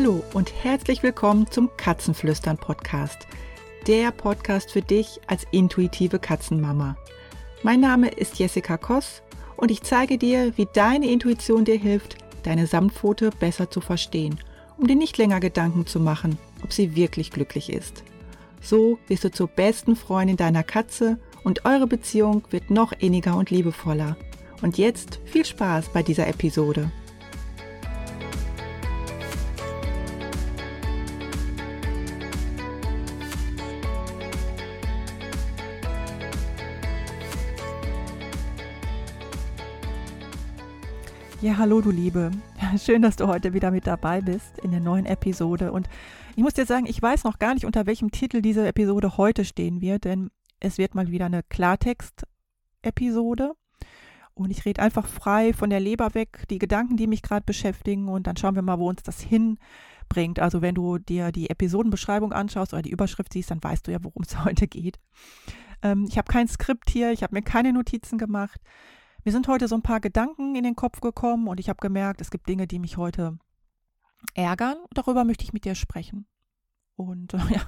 Hallo 0.00 0.24
und 0.32 0.50
herzlich 0.64 1.02
willkommen 1.02 1.50
zum 1.50 1.68
Katzenflüstern 1.76 2.56
Podcast. 2.56 3.26
Der 3.86 4.10
Podcast 4.12 4.70
für 4.70 4.80
dich 4.80 5.20
als 5.26 5.46
intuitive 5.50 6.18
Katzenmama. 6.18 6.96
Mein 7.62 7.80
Name 7.80 8.08
ist 8.08 8.38
Jessica 8.38 8.78
Koss 8.78 9.20
und 9.58 9.70
ich 9.70 9.82
zeige 9.82 10.16
dir, 10.16 10.56
wie 10.56 10.66
deine 10.72 11.10
Intuition 11.10 11.66
dir 11.66 11.76
hilft, 11.76 12.16
deine 12.44 12.66
Samtpfote 12.66 13.28
besser 13.28 13.70
zu 13.70 13.82
verstehen, 13.82 14.40
um 14.78 14.86
dir 14.86 14.96
nicht 14.96 15.18
länger 15.18 15.38
Gedanken 15.38 15.84
zu 15.86 16.00
machen, 16.00 16.38
ob 16.64 16.72
sie 16.72 16.96
wirklich 16.96 17.30
glücklich 17.30 17.70
ist. 17.70 18.02
So 18.62 18.98
wirst 19.06 19.24
du 19.24 19.30
zur 19.30 19.48
besten 19.48 19.96
Freundin 19.96 20.38
deiner 20.38 20.62
Katze 20.62 21.18
und 21.44 21.66
eure 21.66 21.86
Beziehung 21.86 22.42
wird 22.48 22.70
noch 22.70 22.92
inniger 22.92 23.36
und 23.36 23.50
liebevoller. 23.50 24.16
Und 24.62 24.78
jetzt 24.78 25.20
viel 25.26 25.44
Spaß 25.44 25.90
bei 25.90 26.02
dieser 26.02 26.26
Episode. 26.26 26.90
Ja, 41.42 41.56
hallo 41.56 41.80
du 41.80 41.90
Liebe. 41.90 42.30
Schön, 42.78 43.00
dass 43.00 43.16
du 43.16 43.26
heute 43.26 43.54
wieder 43.54 43.70
mit 43.70 43.86
dabei 43.86 44.20
bist 44.20 44.58
in 44.58 44.72
der 44.72 44.80
neuen 44.80 45.06
Episode. 45.06 45.72
Und 45.72 45.88
ich 46.36 46.42
muss 46.42 46.52
dir 46.52 46.66
sagen, 46.66 46.84
ich 46.84 47.00
weiß 47.00 47.24
noch 47.24 47.38
gar 47.38 47.54
nicht, 47.54 47.64
unter 47.64 47.86
welchem 47.86 48.10
Titel 48.10 48.42
diese 48.42 48.68
Episode 48.68 49.16
heute 49.16 49.46
stehen 49.46 49.80
wird, 49.80 50.04
denn 50.04 50.30
es 50.60 50.76
wird 50.76 50.94
mal 50.94 51.10
wieder 51.10 51.24
eine 51.24 51.42
Klartext-Episode. 51.42 53.52
Und 54.34 54.50
ich 54.50 54.66
rede 54.66 54.82
einfach 54.82 55.06
frei 55.06 55.54
von 55.54 55.70
der 55.70 55.80
Leber 55.80 56.12
weg, 56.12 56.44
die 56.50 56.58
Gedanken, 56.58 56.98
die 56.98 57.06
mich 57.06 57.22
gerade 57.22 57.46
beschäftigen. 57.46 58.10
Und 58.10 58.26
dann 58.26 58.36
schauen 58.36 58.54
wir 58.54 58.60
mal, 58.60 58.78
wo 58.78 58.90
uns 58.90 59.02
das 59.02 59.22
hinbringt. 59.22 60.40
Also 60.40 60.60
wenn 60.60 60.74
du 60.74 60.98
dir 60.98 61.32
die 61.32 61.48
Episodenbeschreibung 61.48 62.34
anschaust 62.34 62.74
oder 62.74 62.82
die 62.82 62.90
Überschrift 62.90 63.32
siehst, 63.32 63.50
dann 63.50 63.64
weißt 63.64 63.86
du 63.86 63.92
ja, 63.92 63.98
worum 64.02 64.24
es 64.24 64.38
heute 64.44 64.68
geht. 64.68 65.00
Ähm, 65.82 66.04
ich 66.06 66.18
habe 66.18 66.30
kein 66.30 66.48
Skript 66.48 66.90
hier, 66.90 67.12
ich 67.12 67.22
habe 67.22 67.34
mir 67.34 67.40
keine 67.40 67.72
Notizen 67.72 68.18
gemacht. 68.18 68.60
Mir 69.24 69.32
sind 69.32 69.48
heute 69.48 69.68
so 69.68 69.74
ein 69.74 69.82
paar 69.82 70.00
Gedanken 70.00 70.54
in 70.54 70.64
den 70.64 70.76
Kopf 70.76 71.00
gekommen 71.00 71.48
und 71.48 71.60
ich 71.60 71.68
habe 71.68 71.80
gemerkt, 71.80 72.20
es 72.20 72.30
gibt 72.30 72.48
Dinge, 72.48 72.66
die 72.66 72.78
mich 72.78 72.96
heute 72.96 73.38
ärgern. 74.34 74.76
Darüber 74.92 75.24
möchte 75.24 75.44
ich 75.44 75.52
mit 75.52 75.64
dir 75.64 75.74
sprechen. 75.74 76.26
Und 76.96 77.32
ja, 77.50 77.62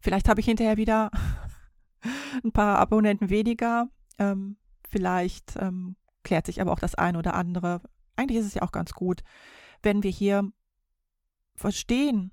vielleicht 0.00 0.28
habe 0.28 0.40
ich 0.40 0.46
hinterher 0.46 0.76
wieder 0.76 1.10
ein 2.44 2.52
paar 2.52 2.78
Abonnenten 2.78 3.30
weniger. 3.30 3.88
Ähm, 4.18 4.56
vielleicht 4.88 5.56
ähm, 5.56 5.96
klärt 6.22 6.46
sich 6.46 6.60
aber 6.60 6.72
auch 6.72 6.78
das 6.78 6.94
eine 6.94 7.18
oder 7.18 7.34
andere. 7.34 7.82
Eigentlich 8.16 8.38
ist 8.38 8.46
es 8.46 8.54
ja 8.54 8.62
auch 8.62 8.72
ganz 8.72 8.92
gut, 8.92 9.22
wenn 9.82 10.02
wir 10.02 10.10
hier 10.10 10.50
verstehen, 11.54 12.32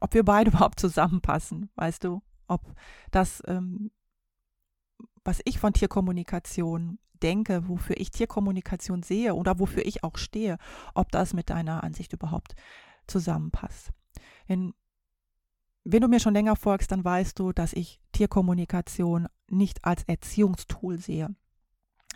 ob 0.00 0.14
wir 0.14 0.24
beide 0.24 0.50
überhaupt 0.52 0.80
zusammenpassen, 0.80 1.70
weißt 1.76 2.04
du, 2.04 2.22
ob 2.48 2.74
das, 3.10 3.42
ähm, 3.46 3.90
was 5.26 5.40
ich 5.44 5.58
von 5.58 5.72
Tierkommunikation 5.72 6.98
denke, 7.22 7.68
wofür 7.68 7.96
ich 7.98 8.10
Tierkommunikation 8.10 9.02
sehe 9.02 9.34
oder 9.34 9.58
wofür 9.58 9.84
ich 9.84 10.04
auch 10.04 10.16
stehe, 10.16 10.58
ob 10.94 11.10
das 11.10 11.34
mit 11.34 11.50
deiner 11.50 11.82
Ansicht 11.82 12.12
überhaupt 12.12 12.54
zusammenpasst. 13.06 13.90
Denn 14.48 14.74
wenn 15.84 16.02
du 16.02 16.08
mir 16.08 16.20
schon 16.20 16.34
länger 16.34 16.56
folgst, 16.56 16.90
dann 16.90 17.04
weißt 17.04 17.38
du, 17.38 17.52
dass 17.52 17.72
ich 17.72 18.00
Tierkommunikation 18.12 19.28
nicht 19.48 19.84
als 19.84 20.02
Erziehungstool 20.04 20.98
sehe. 20.98 21.34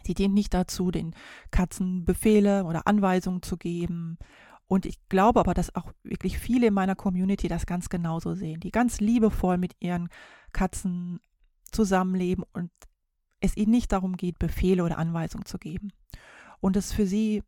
Sie 0.02 0.14
dient 0.14 0.34
nicht 0.34 0.54
dazu, 0.54 0.90
den 0.90 1.14
Katzen 1.50 2.04
Befehle 2.04 2.64
oder 2.64 2.86
Anweisungen 2.86 3.42
zu 3.42 3.56
geben. 3.56 4.18
Und 4.66 4.86
ich 4.86 4.98
glaube 5.08 5.40
aber, 5.40 5.54
dass 5.54 5.74
auch 5.74 5.92
wirklich 6.02 6.38
viele 6.38 6.68
in 6.68 6.74
meiner 6.74 6.94
Community 6.94 7.48
das 7.48 7.66
ganz 7.66 7.88
genauso 7.88 8.34
sehen, 8.34 8.60
die 8.60 8.70
ganz 8.70 9.00
liebevoll 9.00 9.58
mit 9.58 9.76
ihren 9.80 10.08
Katzen 10.52 11.20
zusammenleben 11.70 12.44
und 12.52 12.70
es 13.40 13.56
ihnen 13.56 13.70
nicht 13.70 13.92
darum 13.92 14.16
geht, 14.16 14.38
Befehle 14.38 14.84
oder 14.84 14.98
Anweisungen 14.98 15.46
zu 15.46 15.58
geben. 15.58 15.92
Und 16.60 16.76
es 16.76 16.92
für 16.92 17.06
sie 17.06 17.42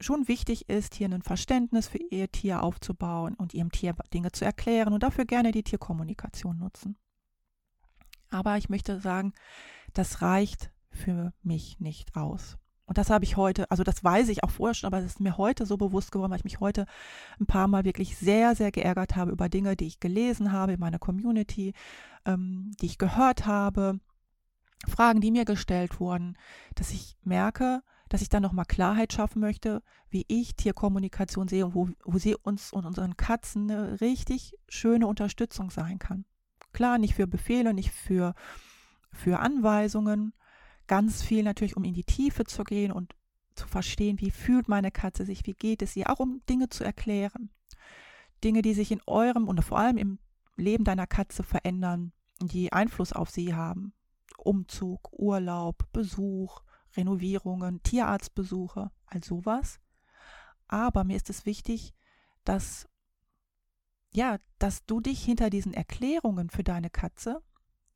schon 0.00 0.28
wichtig 0.28 0.68
ist, 0.68 0.94
hier 0.94 1.08
ein 1.08 1.22
Verständnis 1.22 1.88
für 1.88 1.98
ihr 1.98 2.30
Tier 2.30 2.62
aufzubauen 2.62 3.34
und 3.34 3.54
ihrem 3.54 3.70
Tier 3.70 3.94
Dinge 4.14 4.32
zu 4.32 4.44
erklären 4.44 4.92
und 4.92 5.02
dafür 5.02 5.26
gerne 5.26 5.52
die 5.52 5.62
Tierkommunikation 5.62 6.58
nutzen. 6.58 6.96
Aber 8.30 8.56
ich 8.56 8.68
möchte 8.68 9.00
sagen, 9.00 9.32
das 9.92 10.22
reicht 10.22 10.70
für 10.90 11.32
mich 11.42 11.80
nicht 11.80 12.16
aus. 12.16 12.56
Und 12.86 12.98
das 12.98 13.10
habe 13.10 13.24
ich 13.24 13.36
heute, 13.36 13.70
also 13.70 13.84
das 13.84 14.02
weiß 14.02 14.28
ich 14.30 14.42
auch 14.42 14.50
vorher 14.50 14.74
schon, 14.74 14.88
aber 14.88 14.98
es 14.98 15.04
ist 15.04 15.20
mir 15.20 15.36
heute 15.36 15.64
so 15.64 15.76
bewusst 15.76 16.10
geworden, 16.10 16.32
weil 16.32 16.38
ich 16.38 16.44
mich 16.44 16.58
heute 16.58 16.86
ein 17.38 17.46
paar 17.46 17.68
Mal 17.68 17.84
wirklich 17.84 18.16
sehr, 18.16 18.56
sehr 18.56 18.72
geärgert 18.72 19.14
habe 19.14 19.30
über 19.30 19.48
Dinge, 19.48 19.76
die 19.76 19.86
ich 19.86 20.00
gelesen 20.00 20.50
habe 20.50 20.72
in 20.72 20.80
meiner 20.80 20.98
Community, 20.98 21.72
ähm, 22.24 22.72
die 22.80 22.86
ich 22.86 22.98
gehört 22.98 23.46
habe, 23.46 24.00
Fragen, 24.88 25.20
die 25.20 25.30
mir 25.30 25.44
gestellt 25.44 26.00
wurden, 26.00 26.36
dass 26.74 26.90
ich 26.90 27.16
merke, 27.22 27.82
dass 28.08 28.22
ich 28.22 28.28
da 28.28 28.40
nochmal 28.40 28.64
Klarheit 28.64 29.12
schaffen 29.12 29.40
möchte, 29.40 29.82
wie 30.08 30.24
ich 30.26 30.56
Tierkommunikation 30.56 31.48
sehe 31.48 31.64
und 31.66 31.74
wo, 31.74 31.88
wo 32.04 32.18
sie 32.18 32.34
uns 32.34 32.72
und 32.72 32.84
unseren 32.84 33.16
Katzen 33.16 33.70
eine 33.70 34.00
richtig 34.00 34.54
schöne 34.68 35.06
Unterstützung 35.06 35.70
sein 35.70 35.98
kann. 35.98 36.24
Klar, 36.72 36.98
nicht 36.98 37.14
für 37.14 37.26
Befehle, 37.26 37.72
nicht 37.72 37.92
für, 37.92 38.34
für 39.12 39.38
Anweisungen, 39.38 40.32
ganz 40.86 41.22
viel 41.22 41.44
natürlich, 41.44 41.76
um 41.76 41.84
in 41.84 41.94
die 41.94 42.04
Tiefe 42.04 42.44
zu 42.44 42.64
gehen 42.64 42.90
und 42.90 43.14
zu 43.54 43.68
verstehen, 43.68 44.20
wie 44.20 44.30
fühlt 44.30 44.68
meine 44.68 44.90
Katze 44.90 45.24
sich, 45.24 45.46
wie 45.46 45.54
geht 45.54 45.82
es 45.82 45.94
ihr, 45.94 46.10
auch 46.10 46.18
um 46.18 46.42
Dinge 46.48 46.68
zu 46.68 46.82
erklären. 46.82 47.50
Dinge, 48.42 48.62
die 48.62 48.74
sich 48.74 48.90
in 48.90 49.02
eurem 49.06 49.46
und 49.46 49.62
vor 49.62 49.78
allem 49.78 49.98
im 49.98 50.18
Leben 50.56 50.84
deiner 50.84 51.06
Katze 51.06 51.42
verändern, 51.42 52.12
die 52.40 52.72
Einfluss 52.72 53.12
auf 53.12 53.30
sie 53.30 53.54
haben. 53.54 53.92
Umzug, 54.40 55.12
Urlaub, 55.12 55.84
Besuch, 55.92 56.62
Renovierungen, 56.96 57.82
Tierarztbesuche, 57.82 58.90
all 59.06 59.24
sowas. 59.24 59.78
Aber 60.68 61.04
mir 61.04 61.16
ist 61.16 61.30
es 61.30 61.46
wichtig, 61.46 61.94
dass 62.44 62.88
ja, 64.12 64.38
dass 64.58 64.84
du 64.86 65.00
dich 65.00 65.22
hinter 65.22 65.50
diesen 65.50 65.72
Erklärungen 65.72 66.50
für 66.50 66.64
deine 66.64 66.90
Katze, 66.90 67.42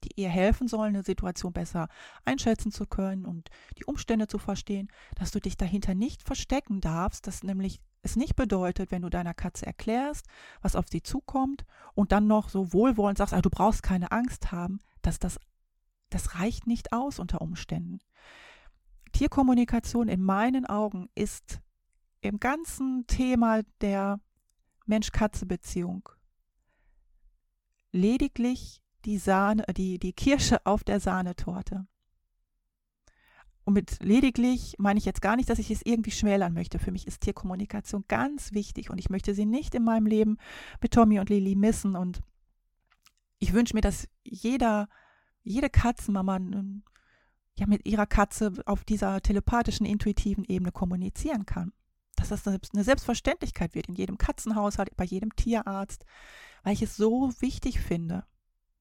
die 0.05 0.21
ihr 0.21 0.29
helfen 0.29 0.69
sollen, 0.69 0.95
eine 0.95 1.03
Situation 1.03 1.53
besser 1.53 1.89
einschätzen 2.25 2.71
zu 2.71 2.87
können 2.87 3.25
und 3.25 3.51
die 3.79 3.85
Umstände 3.85 4.29
zu 4.29 4.39
verstehen, 4.39 4.89
dass 5.17 5.31
du 5.31 5.41
dich 5.41 5.57
dahinter 5.57 5.95
nicht 5.95 6.23
verstecken 6.23 6.81
darfst, 6.81 7.27
dass 7.27 7.43
nämlich 7.43 7.81
es 8.03 8.17
nicht 8.17 8.37
bedeutet, 8.37 8.91
wenn 8.91 9.03
du 9.03 9.09
deiner 9.09 9.35
Katze 9.35 9.67
erklärst, 9.67 10.27
was 10.61 10.77
auf 10.77 10.87
sie 10.89 11.03
zukommt 11.03 11.65
und 11.95 12.13
dann 12.13 12.27
noch 12.27 12.51
so 12.51 12.73
wohlwollend 12.73 13.19
sagst, 13.19 13.33
ah, 13.33 13.41
du 13.41 13.51
brauchst 13.51 13.83
keine 13.83 14.13
Angst 14.13 14.53
haben, 14.53 14.79
dass 15.01 15.19
das, 15.19 15.39
das 16.11 16.37
reicht 16.37 16.67
nicht 16.67 16.93
aus 16.93 17.19
unter 17.19 17.41
Umständen. 17.41 17.99
Tierkommunikation 19.13 20.09
in 20.09 20.23
meinen 20.23 20.67
Augen 20.67 21.09
ist 21.15 21.61
im 22.21 22.41
ganzen 22.41 23.07
Thema 23.07 23.63
der 23.81 24.21
Mensch-Katze-Beziehung 24.87 26.09
lediglich 27.93 28.83
die 29.05 29.19
Sahne, 29.19 29.65
die, 29.77 29.99
die 29.99 30.13
Kirsche 30.13 30.65
auf 30.67 30.85
der 30.85 31.01
Sahnetorte. 31.01 31.87
Und 33.65 33.73
mit 33.73 34.03
lediglich 34.03 34.75
meine 34.79 34.99
ich 34.99 35.07
jetzt 35.07 35.23
gar 35.23 35.37
nicht, 35.37 35.49
dass 35.49 35.59
ich 35.59 35.71
es 35.71 35.81
irgendwie 35.85 36.11
schmälern 36.11 36.53
möchte. 36.53 36.79
Für 36.79 36.93
mich 36.93 37.07
ist 37.07 37.23
Tierkommunikation 37.23 38.05
ganz 38.09 38.53
wichtig 38.53 38.91
und 38.91 38.99
ich 38.99 39.09
möchte 39.09 39.35
sie 39.35 39.47
nicht 39.47 39.75
in 39.75 39.85
meinem 39.85 40.07
Leben 40.07 40.37
mit 40.83 40.93
Tommy 40.93 41.19
und 41.19 41.31
Lili 41.31 41.55
missen. 41.55 41.97
Und 41.97 42.21
ich 43.39 43.55
wünsche 43.55 43.75
mir, 43.75 43.81
dass 43.81 44.07
jeder, 44.23 44.89
jede 45.45 45.71
Katzenmama 45.71 46.41
ja 47.57 47.67
mit 47.67 47.87
ihrer 47.87 48.07
Katze 48.07 48.53
auf 48.67 48.85
dieser 48.85 49.21
telepathischen, 49.21 49.87
intuitiven 49.87 50.45
Ebene 50.45 50.73
kommunizieren 50.73 51.47
kann. 51.47 51.73
Dass 52.17 52.29
das 52.29 52.47
eine 52.47 52.85
Selbstverständlichkeit 52.85 53.75
wird 53.75 53.87
in 53.87 53.95
jedem 53.95 54.19
Katzenhaushalt, 54.19 54.97
bei 54.97 55.05
jedem 55.05 55.35
Tierarzt, 55.37 56.05
weil 56.63 56.73
ich 56.73 56.83
es 56.83 56.97
so 56.97 57.33
wichtig 57.41 57.81
finde, 57.81 58.25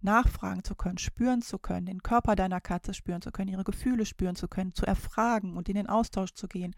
nachfragen 0.04 0.64
zu 0.64 0.76
können, 0.76 0.98
spüren 0.98 1.42
zu 1.42 1.58
können, 1.58 1.86
den 1.86 2.04
Körper 2.04 2.36
deiner 2.36 2.62
Katze 2.62 2.94
spüren 2.94 3.22
zu 3.22 3.32
können, 3.32 3.52
ihre 3.52 3.64
Gefühle 3.64 4.06
spüren 4.06 4.36
zu 4.36 4.48
können, 4.48 4.74
zu 4.74 4.86
erfragen 4.86 5.56
und 5.56 5.70
in 5.70 5.76
den 5.76 5.88
Austausch 5.88 6.34
zu 6.34 6.48
gehen. 6.48 6.76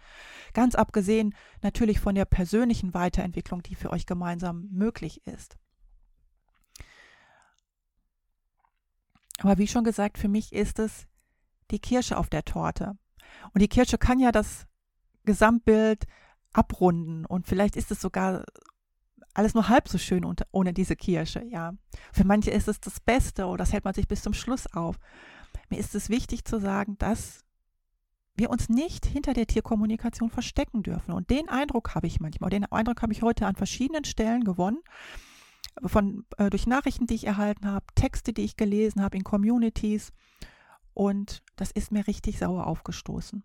Ganz 0.53 0.75
abgesehen 0.75 1.33
natürlich 1.61 1.99
von 1.99 2.15
der 2.15 2.25
persönlichen 2.25 2.93
Weiterentwicklung, 2.93 3.63
die 3.63 3.75
für 3.75 3.89
euch 3.89 4.05
gemeinsam 4.05 4.67
möglich 4.71 5.25
ist. 5.25 5.57
Aber 9.39 9.57
wie 9.57 9.67
schon 9.67 9.83
gesagt, 9.83 10.17
für 10.17 10.27
mich 10.27 10.53
ist 10.53 10.79
es 10.79 11.07
die 11.71 11.79
Kirsche 11.79 12.17
auf 12.17 12.29
der 12.29 12.45
Torte. 12.45 12.97
Und 13.53 13.61
die 13.61 13.67
Kirsche 13.67 13.97
kann 13.97 14.19
ja 14.19 14.31
das 14.31 14.65
Gesamtbild 15.25 16.05
abrunden 16.53 17.25
und 17.25 17.47
vielleicht 17.47 17.75
ist 17.75 17.91
es 17.91 17.99
sogar 17.99 18.45
alles 19.33 19.53
nur 19.53 19.67
halb 19.67 19.89
so 19.89 19.97
schön 19.97 20.23
unter, 20.23 20.45
ohne 20.51 20.73
diese 20.73 20.95
Kirsche, 20.95 21.43
ja. 21.43 21.73
Für 22.13 22.23
manche 22.23 22.51
ist 22.51 22.69
es 22.69 22.79
das 22.79 23.01
Beste 23.01 23.45
oder 23.47 23.57
das 23.57 23.73
hält 23.73 23.83
man 23.83 23.93
sich 23.93 24.07
bis 24.07 24.21
zum 24.21 24.33
Schluss 24.33 24.65
auf. 24.73 24.97
Mir 25.69 25.77
ist 25.77 25.93
es 25.93 26.09
wichtig 26.09 26.45
zu 26.45 26.59
sagen, 26.59 26.97
dass 26.97 27.43
wir 28.35 28.49
uns 28.49 28.69
nicht 28.69 29.05
hinter 29.05 29.33
der 29.33 29.47
Tierkommunikation 29.47 30.29
verstecken 30.29 30.83
dürfen. 30.83 31.11
Und 31.11 31.29
den 31.29 31.49
Eindruck 31.49 31.95
habe 31.95 32.07
ich 32.07 32.19
manchmal, 32.19 32.49
den 32.49 32.65
Eindruck 32.65 33.01
habe 33.01 33.13
ich 33.13 33.21
heute 33.21 33.45
an 33.45 33.55
verschiedenen 33.55 34.05
Stellen 34.05 34.43
gewonnen, 34.43 34.79
von, 35.83 36.25
äh, 36.37 36.49
durch 36.49 36.67
Nachrichten, 36.67 37.07
die 37.07 37.15
ich 37.15 37.27
erhalten 37.27 37.67
habe, 37.67 37.85
Texte, 37.95 38.33
die 38.33 38.43
ich 38.43 38.57
gelesen 38.57 39.01
habe 39.01 39.17
in 39.17 39.23
Communities. 39.23 40.11
Und 40.93 41.43
das 41.55 41.71
ist 41.71 41.91
mir 41.91 42.07
richtig 42.07 42.39
sauer 42.39 42.67
aufgestoßen. 42.67 43.43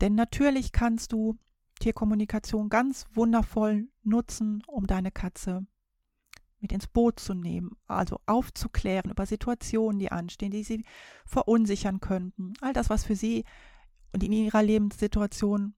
Denn 0.00 0.14
natürlich 0.14 0.72
kannst 0.72 1.12
du 1.12 1.38
Tierkommunikation 1.80 2.68
ganz 2.68 3.06
wundervoll 3.14 3.88
nutzen, 4.02 4.62
um 4.66 4.86
deine 4.86 5.10
Katze 5.10 5.66
mit 6.60 6.72
ins 6.72 6.86
Boot 6.86 7.18
zu 7.18 7.34
nehmen, 7.34 7.76
also 7.86 8.20
aufzuklären 8.26 9.10
über 9.10 9.24
Situationen, 9.24 9.98
die 9.98 10.12
anstehen, 10.12 10.50
die 10.50 10.62
sie 10.62 10.84
verunsichern 11.24 12.00
könnten. 12.00 12.52
All 12.60 12.74
das, 12.74 12.90
was 12.90 13.04
für 13.04 13.16
sie 13.16 13.44
und 14.12 14.22
in 14.22 14.32
ihrer 14.32 14.62
Lebenssituation 14.62 15.74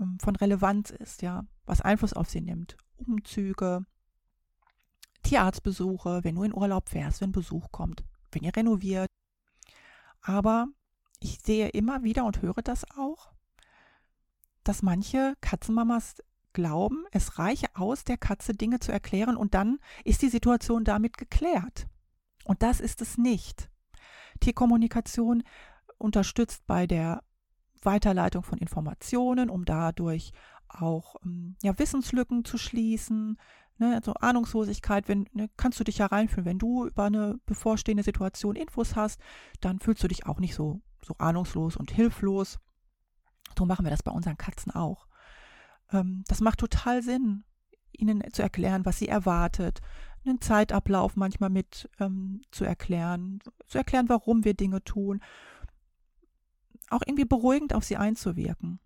ähm, 0.00 0.18
von 0.20 0.36
Relevanz 0.36 0.90
ist, 0.90 1.22
ja, 1.22 1.46
was 1.66 1.80
Einfluss 1.80 2.12
auf 2.12 2.30
sie 2.30 2.40
nimmt. 2.40 2.76
Umzüge, 2.96 3.84
Tierarztbesuche, 5.30 6.24
wenn 6.24 6.34
du 6.34 6.42
in 6.42 6.52
Urlaub 6.52 6.88
fährst, 6.88 7.20
wenn 7.20 7.30
Besuch 7.30 7.70
kommt, 7.70 8.02
wenn 8.32 8.42
ihr 8.42 8.56
renoviert. 8.56 9.06
Aber 10.22 10.66
ich 11.20 11.38
sehe 11.40 11.68
immer 11.68 12.02
wieder 12.02 12.24
und 12.24 12.42
höre 12.42 12.62
das 12.62 12.84
auch, 12.98 13.30
dass 14.64 14.82
manche 14.82 15.34
Katzenmamas 15.40 16.16
glauben, 16.52 17.04
es 17.12 17.38
reiche 17.38 17.68
aus, 17.74 18.02
der 18.02 18.16
Katze 18.16 18.54
Dinge 18.54 18.80
zu 18.80 18.90
erklären 18.90 19.36
und 19.36 19.54
dann 19.54 19.78
ist 20.04 20.22
die 20.22 20.30
Situation 20.30 20.82
damit 20.82 21.16
geklärt. 21.16 21.86
Und 22.44 22.64
das 22.64 22.80
ist 22.80 23.00
es 23.00 23.16
nicht. 23.16 23.70
Tierkommunikation 24.40 25.44
unterstützt 25.96 26.66
bei 26.66 26.88
der 26.88 27.22
Weiterleitung 27.82 28.42
von 28.42 28.58
Informationen, 28.58 29.48
um 29.48 29.64
dadurch 29.64 30.32
auch 30.66 31.14
ähm, 31.24 31.54
ja, 31.62 31.78
Wissenslücken 31.78 32.44
zu 32.44 32.58
schließen, 32.58 33.38
ne, 33.80 33.94
also 33.94 34.14
Ahnungslosigkeit, 34.14 35.08
wenn, 35.08 35.26
ne, 35.32 35.50
kannst 35.56 35.80
du 35.80 35.84
dich 35.84 35.98
ja 35.98 36.06
reinfühlen. 36.06 36.44
Wenn 36.44 36.58
du 36.58 36.86
über 36.86 37.04
eine 37.04 37.40
bevorstehende 37.46 38.02
Situation 38.02 38.54
Infos 38.54 38.94
hast, 38.94 39.20
dann 39.60 39.80
fühlst 39.80 40.04
du 40.04 40.08
dich 40.08 40.26
auch 40.26 40.38
nicht 40.38 40.54
so, 40.54 40.80
so 41.02 41.14
ahnungslos 41.18 41.76
und 41.76 41.90
hilflos. 41.90 42.60
So 43.58 43.64
machen 43.66 43.84
wir 43.84 43.90
das 43.90 44.02
bei 44.02 44.12
unseren 44.12 44.36
Katzen 44.36 44.72
auch. 44.72 45.06
Ähm, 45.92 46.22
das 46.28 46.40
macht 46.40 46.60
total 46.60 47.02
Sinn, 47.02 47.44
ihnen 47.92 48.22
zu 48.32 48.42
erklären, 48.42 48.84
was 48.84 48.98
sie 48.98 49.08
erwartet, 49.08 49.80
einen 50.24 50.40
Zeitablauf 50.40 51.16
manchmal 51.16 51.50
mit 51.50 51.88
ähm, 51.98 52.42
zu 52.50 52.64
erklären, 52.64 53.40
zu 53.66 53.78
erklären, 53.78 54.08
warum 54.08 54.44
wir 54.44 54.54
Dinge 54.54 54.84
tun, 54.84 55.20
auch 56.90 57.02
irgendwie 57.06 57.24
beruhigend 57.24 57.74
auf 57.74 57.84
sie 57.84 57.96
einzuwirken. 57.96 58.80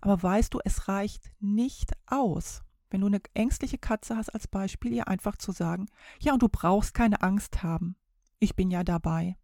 Aber 0.00 0.20
weißt 0.20 0.52
du, 0.52 0.58
es 0.64 0.88
reicht 0.88 1.30
nicht 1.38 1.92
aus, 2.06 2.62
wenn 2.92 3.00
du 3.00 3.06
eine 3.06 3.22
ängstliche 3.34 3.78
Katze 3.78 4.16
hast 4.16 4.28
als 4.30 4.46
Beispiel, 4.46 4.92
ihr 4.92 5.08
einfach 5.08 5.36
zu 5.36 5.52
sagen, 5.52 5.86
ja, 6.20 6.32
und 6.32 6.42
du 6.42 6.48
brauchst 6.48 6.94
keine 6.94 7.22
Angst 7.22 7.62
haben. 7.62 7.96
Ich 8.38 8.54
bin 8.54 8.70
ja 8.70 8.84
dabei. 8.84 9.36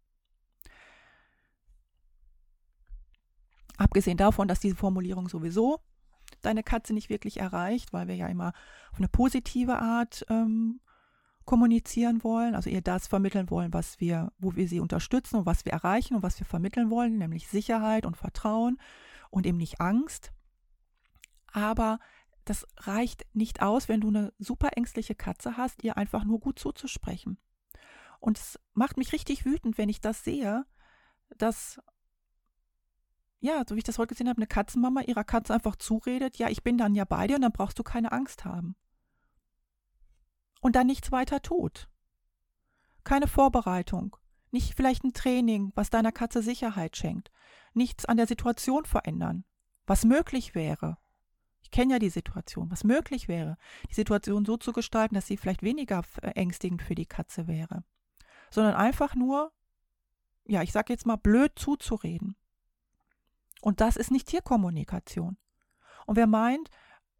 Abgesehen 3.77 4.17
davon, 4.17 4.47
dass 4.47 4.59
diese 4.59 4.75
Formulierung 4.75 5.29
sowieso 5.29 5.79
deine 6.41 6.63
Katze 6.63 6.93
nicht 6.93 7.09
wirklich 7.09 7.39
erreicht, 7.39 7.91
weil 7.91 8.07
wir 8.07 8.15
ja 8.15 8.27
immer 8.27 8.53
auf 8.91 8.97
eine 8.97 9.07
positive 9.07 9.79
Art 9.79 10.25
ähm, 10.29 10.79
kommunizieren 11.45 12.23
wollen, 12.23 12.53
also 12.53 12.69
ihr 12.69 12.81
das 12.81 13.07
vermitteln 13.07 13.49
wollen, 13.49 13.73
was 13.73 13.99
wir, 13.99 14.31
wo 14.37 14.55
wir 14.55 14.67
sie 14.67 14.79
unterstützen 14.79 15.37
und 15.37 15.45
was 15.45 15.65
wir 15.65 15.73
erreichen 15.73 16.15
und 16.15 16.23
was 16.23 16.39
wir 16.39 16.45
vermitteln 16.45 16.91
wollen, 16.91 17.17
nämlich 17.17 17.47
Sicherheit 17.47 18.05
und 18.05 18.17
Vertrauen 18.17 18.77
und 19.31 19.47
eben 19.47 19.57
nicht 19.57 19.81
Angst. 19.81 20.31
Aber 21.51 21.99
das 22.49 22.65
reicht 22.77 23.25
nicht 23.33 23.61
aus, 23.61 23.87
wenn 23.87 24.01
du 24.01 24.07
eine 24.07 24.33
super 24.39 24.75
ängstliche 24.75 25.15
Katze 25.15 25.57
hast, 25.57 25.83
ihr 25.83 25.97
einfach 25.97 26.23
nur 26.23 26.39
gut 26.39 26.59
zuzusprechen. 26.59 27.37
Und 28.19 28.37
es 28.37 28.59
macht 28.73 28.97
mich 28.97 29.13
richtig 29.13 29.45
wütend, 29.45 29.77
wenn 29.77 29.89
ich 29.89 30.01
das 30.01 30.23
sehe, 30.23 30.65
dass 31.37 31.79
ja, 33.41 33.63
so 33.67 33.75
wie 33.75 33.79
ich 33.79 33.85
das 33.85 33.97
heute 33.97 34.09
gesehen 34.09 34.27
habe, 34.27 34.37
eine 34.37 34.47
Katzenmama 34.47 35.01
ihrer 35.01 35.23
Katze 35.23 35.53
einfach 35.53 35.75
zuredet, 35.77 36.37
ja, 36.37 36.49
ich 36.49 36.63
bin 36.63 36.77
dann 36.77 36.95
ja 36.95 37.05
bei 37.05 37.27
dir 37.27 37.35
und 37.35 37.41
dann 37.41 37.53
brauchst 37.53 37.79
du 37.79 37.83
keine 37.83 38.11
Angst 38.11 38.45
haben. 38.45 38.75
Und 40.61 40.75
dann 40.75 40.87
nichts 40.87 41.11
weiter 41.11 41.41
tut. 41.41 41.89
Keine 43.05 43.27
Vorbereitung, 43.27 44.17
nicht 44.51 44.75
vielleicht 44.75 45.05
ein 45.05 45.13
Training, 45.13 45.71
was 45.75 45.89
deiner 45.89 46.11
Katze 46.11 46.41
Sicherheit 46.41 46.97
schenkt, 46.97 47.31
nichts 47.73 48.05
an 48.05 48.17
der 48.17 48.27
Situation 48.27 48.83
verändern, 48.83 49.45
was 49.85 50.03
möglich 50.03 50.53
wäre. 50.53 50.97
Ich 51.69 51.71
kenne 51.71 51.93
ja 51.93 51.99
die 51.99 52.09
Situation, 52.09 52.71
was 52.71 52.83
möglich 52.83 53.27
wäre, 53.27 53.55
die 53.91 53.93
Situation 53.93 54.43
so 54.43 54.57
zu 54.57 54.73
gestalten, 54.73 55.13
dass 55.13 55.27
sie 55.27 55.37
vielleicht 55.37 55.61
weniger 55.61 56.01
ängstigend 56.33 56.81
für 56.81 56.95
die 56.95 57.05
Katze 57.05 57.45
wäre, 57.45 57.83
sondern 58.49 58.73
einfach 58.73 59.13
nur, 59.13 59.51
ja, 60.45 60.63
ich 60.63 60.71
sage 60.71 60.91
jetzt 60.91 61.05
mal 61.05 61.17
blöd 61.17 61.51
zuzureden. 61.59 62.35
Und 63.61 63.81
das 63.81 63.97
ist 63.97 64.09
nicht 64.09 64.27
Tierkommunikation. 64.27 65.37
Und 66.07 66.15
wer 66.15 66.25
meint, 66.25 66.71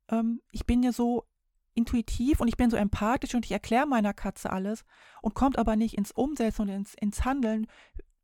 ähm, 0.09 0.41
ich 0.51 0.65
bin 0.65 0.81
ja 0.81 0.93
so 0.93 1.27
intuitiv 1.75 2.39
und 2.39 2.47
ich 2.47 2.57
bin 2.57 2.71
so 2.71 2.75
empathisch 2.75 3.35
und 3.35 3.45
ich 3.45 3.51
erkläre 3.51 3.85
meiner 3.85 4.15
Katze 4.15 4.51
alles 4.51 4.83
und 5.21 5.35
kommt 5.35 5.59
aber 5.59 5.75
nicht 5.75 5.95
ins 5.95 6.11
Umsetzen 6.11 6.63
und 6.63 6.69
ins, 6.69 6.95
ins 6.95 7.23
Handeln, 7.23 7.67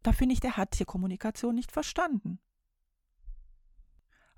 da 0.01 0.11
finde 0.11 0.33
ich, 0.33 0.39
der 0.39 0.57
hat 0.57 0.71
Tierkommunikation 0.71 1.53
nicht 1.53 1.71
verstanden. 1.71 2.39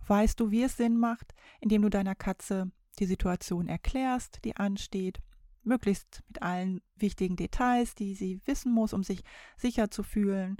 Weißt 0.08 0.40
du, 0.40 0.52
wie 0.52 0.64
es 0.64 0.78
Sinn 0.78 0.98
macht, 0.98 1.34
indem 1.60 1.82
du 1.82 1.90
deiner 1.90 2.16
Katze 2.16 2.72
die 3.00 3.06
Situation 3.06 3.68
erklärst, 3.68 4.44
die 4.46 4.56
ansteht, 4.56 5.20
möglichst 5.64 6.24
mit 6.28 6.42
allen 6.42 6.82
wichtigen 6.96 7.36
Details, 7.36 7.94
die 7.94 8.16
sie 8.16 8.42
wissen 8.46 8.72
muss, 8.72 8.94
um 8.94 9.04
sich 9.04 9.24
sicher 9.58 9.92
zu 9.92 10.02
fühlen 10.02 10.58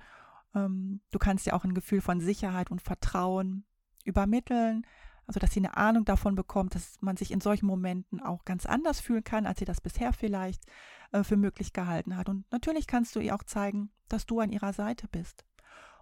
ähm, 0.58 1.02
du 1.12 1.20
kannst 1.20 1.46
ja 1.46 1.54
auch 1.54 1.64
ein 1.64 1.74
Gefühl 1.74 2.02
von 2.02 2.20
Sicherheit 2.20 2.72
und 2.72 2.82
Vertrauen 2.82 3.66
übermitteln, 4.04 4.86
also 5.26 5.40
dass 5.40 5.52
sie 5.52 5.60
eine 5.60 5.76
Ahnung 5.76 6.06
davon 6.06 6.36
bekommt, 6.36 6.76
dass 6.76 7.02
man 7.02 7.18
sich 7.18 7.32
in 7.32 7.42
solchen 7.42 7.66
Momenten 7.66 8.22
auch 8.22 8.46
ganz 8.46 8.66
anders 8.66 9.02
fühlen 9.02 9.24
kann, 9.24 9.46
als 9.46 9.60
sie 9.60 9.66
das 9.66 9.82
bisher 9.82 10.14
vielleicht 10.14 10.64
äh, 11.12 11.24
für 11.24 11.36
möglich 11.36 11.74
gehalten 11.74 12.16
hat. 12.16 12.30
Und 12.30 12.50
natürlich 12.52 12.88
kannst 12.88 13.16
du 13.16 13.20
ihr 13.20 13.36
auch 13.36 13.44
zeigen, 13.44 13.92
dass 14.08 14.26
du 14.26 14.40
an 14.40 14.52
ihrer 14.52 14.74
Seite 14.74 15.08
bist. 15.10 15.46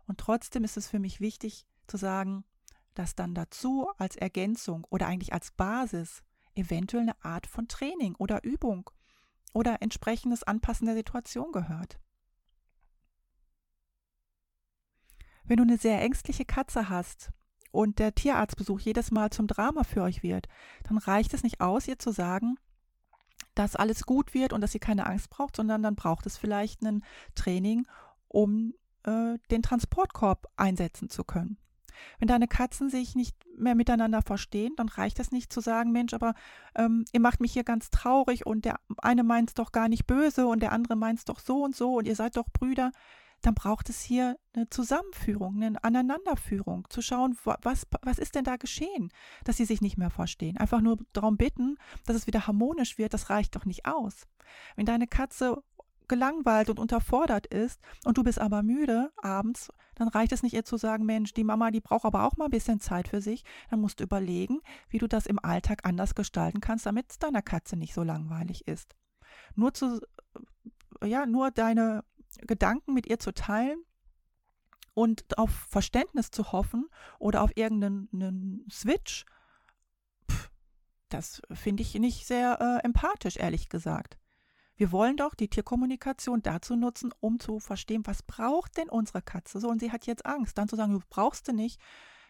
Und 0.07 0.19
trotzdem 0.19 0.63
ist 0.63 0.77
es 0.77 0.87
für 0.87 0.99
mich 0.99 1.19
wichtig 1.19 1.65
zu 1.87 1.97
sagen, 1.97 2.43
dass 2.95 3.15
dann 3.15 3.35
dazu 3.35 3.89
als 3.97 4.15
Ergänzung 4.15 4.85
oder 4.89 5.07
eigentlich 5.07 5.33
als 5.33 5.51
Basis 5.51 6.23
eventuell 6.55 7.03
eine 7.03 7.23
Art 7.23 7.47
von 7.47 7.67
Training 7.67 8.15
oder 8.15 8.43
Übung 8.43 8.89
oder 9.53 9.81
entsprechendes 9.81 10.43
Anpassen 10.43 10.85
der 10.85 10.95
Situation 10.95 11.51
gehört. 11.51 11.99
Wenn 15.43 15.57
du 15.57 15.63
eine 15.63 15.77
sehr 15.77 16.01
ängstliche 16.01 16.45
Katze 16.45 16.89
hast 16.89 17.31
und 17.71 17.99
der 17.99 18.15
Tierarztbesuch 18.15 18.79
jedes 18.79 19.11
Mal 19.11 19.29
zum 19.29 19.47
Drama 19.47 19.83
für 19.83 20.01
euch 20.01 20.23
wird, 20.23 20.47
dann 20.83 20.97
reicht 20.97 21.33
es 21.33 21.43
nicht 21.43 21.61
aus, 21.61 21.87
ihr 21.87 21.99
zu 21.99 22.11
sagen, 22.11 22.57
dass 23.53 23.75
alles 23.75 24.05
gut 24.05 24.33
wird 24.33 24.53
und 24.53 24.61
dass 24.61 24.71
sie 24.71 24.79
keine 24.79 25.05
Angst 25.05 25.29
braucht, 25.29 25.55
sondern 25.55 25.83
dann 25.83 25.95
braucht 25.95 26.25
es 26.25 26.37
vielleicht 26.37 26.81
ein 26.81 27.03
Training, 27.35 27.87
um 28.27 28.73
äh, 29.03 29.37
den 29.51 29.61
Transportkorb 29.61 30.47
einsetzen 30.57 31.09
zu 31.09 31.23
können. 31.23 31.57
Wenn 32.19 32.27
deine 32.27 32.47
Katzen 32.47 32.89
sich 32.89 33.15
nicht 33.15 33.35
mehr 33.57 33.75
miteinander 33.75 34.21
verstehen, 34.21 34.73
dann 34.75 34.89
reicht 34.89 35.19
es 35.19 35.31
nicht 35.31 35.51
zu 35.51 35.61
sagen, 35.61 35.91
Mensch, 35.91 36.13
aber 36.13 36.33
ähm, 36.75 37.05
ihr 37.11 37.19
macht 37.19 37.41
mich 37.41 37.53
hier 37.53 37.63
ganz 37.63 37.89
traurig 37.89 38.45
und 38.45 38.65
der 38.65 38.79
eine 38.97 39.23
meint 39.23 39.49
es 39.49 39.53
doch 39.53 39.71
gar 39.71 39.89
nicht 39.89 40.07
böse 40.07 40.47
und 40.47 40.61
der 40.61 40.71
andere 40.71 40.95
meint 40.95 41.19
es 41.19 41.25
doch 41.25 41.39
so 41.39 41.63
und 41.63 41.75
so 41.75 41.95
und 41.95 42.07
ihr 42.07 42.15
seid 42.15 42.37
doch 42.37 42.47
Brüder 42.51 42.91
dann 43.45 43.53
braucht 43.53 43.89
es 43.89 44.01
hier 44.01 44.37
eine 44.53 44.69
Zusammenführung, 44.69 45.61
eine 45.61 45.83
Aneinanderführung, 45.83 46.87
zu 46.89 47.01
schauen, 47.01 47.37
was, 47.43 47.85
was 48.01 48.17
ist 48.17 48.35
denn 48.35 48.43
da 48.43 48.55
geschehen, 48.55 49.11
dass 49.43 49.57
sie 49.57 49.65
sich 49.65 49.81
nicht 49.81 49.97
mehr 49.97 50.09
verstehen. 50.09 50.57
Einfach 50.57 50.81
nur 50.81 50.97
darum 51.13 51.37
bitten, 51.37 51.77
dass 52.05 52.15
es 52.15 52.27
wieder 52.27 52.47
harmonisch 52.47 52.97
wird, 52.97 53.13
das 53.13 53.29
reicht 53.29 53.55
doch 53.55 53.65
nicht 53.65 53.85
aus. 53.85 54.27
Wenn 54.75 54.85
deine 54.85 55.07
Katze 55.07 55.61
gelangweilt 56.07 56.69
und 56.69 56.79
unterfordert 56.79 57.47
ist 57.47 57.81
und 58.05 58.17
du 58.17 58.23
bist 58.23 58.39
aber 58.39 58.63
müde 58.63 59.11
abends, 59.17 59.71
dann 59.95 60.07
reicht 60.09 60.31
es 60.31 60.43
nicht 60.43 60.53
ihr 60.53 60.65
zu 60.65 60.77
sagen, 60.77 61.05
Mensch, 61.05 61.33
die 61.33 61.43
Mama, 61.43 61.71
die 61.71 61.81
braucht 61.81 62.05
aber 62.05 62.25
auch 62.25 62.35
mal 62.37 62.45
ein 62.45 62.51
bisschen 62.51 62.79
Zeit 62.79 63.07
für 63.07 63.21
sich. 63.21 63.43
Dann 63.69 63.79
musst 63.79 63.99
du 63.99 64.03
überlegen, 64.03 64.59
wie 64.89 64.97
du 64.97 65.07
das 65.07 65.25
im 65.25 65.39
Alltag 65.39 65.81
anders 65.83 66.15
gestalten 66.15 66.59
kannst, 66.59 66.85
damit 66.85 67.11
es 67.11 67.19
deiner 67.19 67.41
Katze 67.41 67.77
nicht 67.77 67.93
so 67.93 68.03
langweilig 68.03 68.67
ist. 68.67 68.95
Nur 69.55 69.73
zu 69.73 70.01
ja, 71.03 71.25
nur 71.25 71.51
deine 71.51 72.03
Gedanken 72.41 72.93
mit 72.93 73.07
ihr 73.07 73.19
zu 73.19 73.33
teilen 73.33 73.83
und 74.93 75.37
auf 75.37 75.51
Verständnis 75.51 76.31
zu 76.31 76.51
hoffen 76.51 76.87
oder 77.19 77.41
auf 77.41 77.51
irgendeinen 77.55 78.65
Switch, 78.71 79.25
pff, 80.29 80.49
das 81.09 81.41
finde 81.51 81.83
ich 81.83 81.93
nicht 81.95 82.25
sehr 82.25 82.59
äh, 82.61 82.85
empathisch, 82.85 83.37
ehrlich 83.37 83.69
gesagt. 83.69 84.17
Wir 84.77 84.91
wollen 84.91 85.15
doch 85.17 85.35
die 85.35 85.47
Tierkommunikation 85.47 86.41
dazu 86.41 86.75
nutzen, 86.75 87.13
um 87.19 87.39
zu 87.39 87.59
verstehen, 87.59 88.05
was 88.05 88.23
braucht 88.23 88.77
denn 88.77 88.89
unsere 88.89 89.21
Katze 89.21 89.59
so 89.59 89.69
und 89.69 89.79
sie 89.79 89.91
hat 89.91 90.05
jetzt 90.05 90.25
Angst. 90.25 90.57
Dann 90.57 90.67
zu 90.67 90.75
sagen, 90.75 90.93
du 90.93 90.99
brauchst 91.09 91.47
du 91.47 91.53
nicht, 91.53 91.79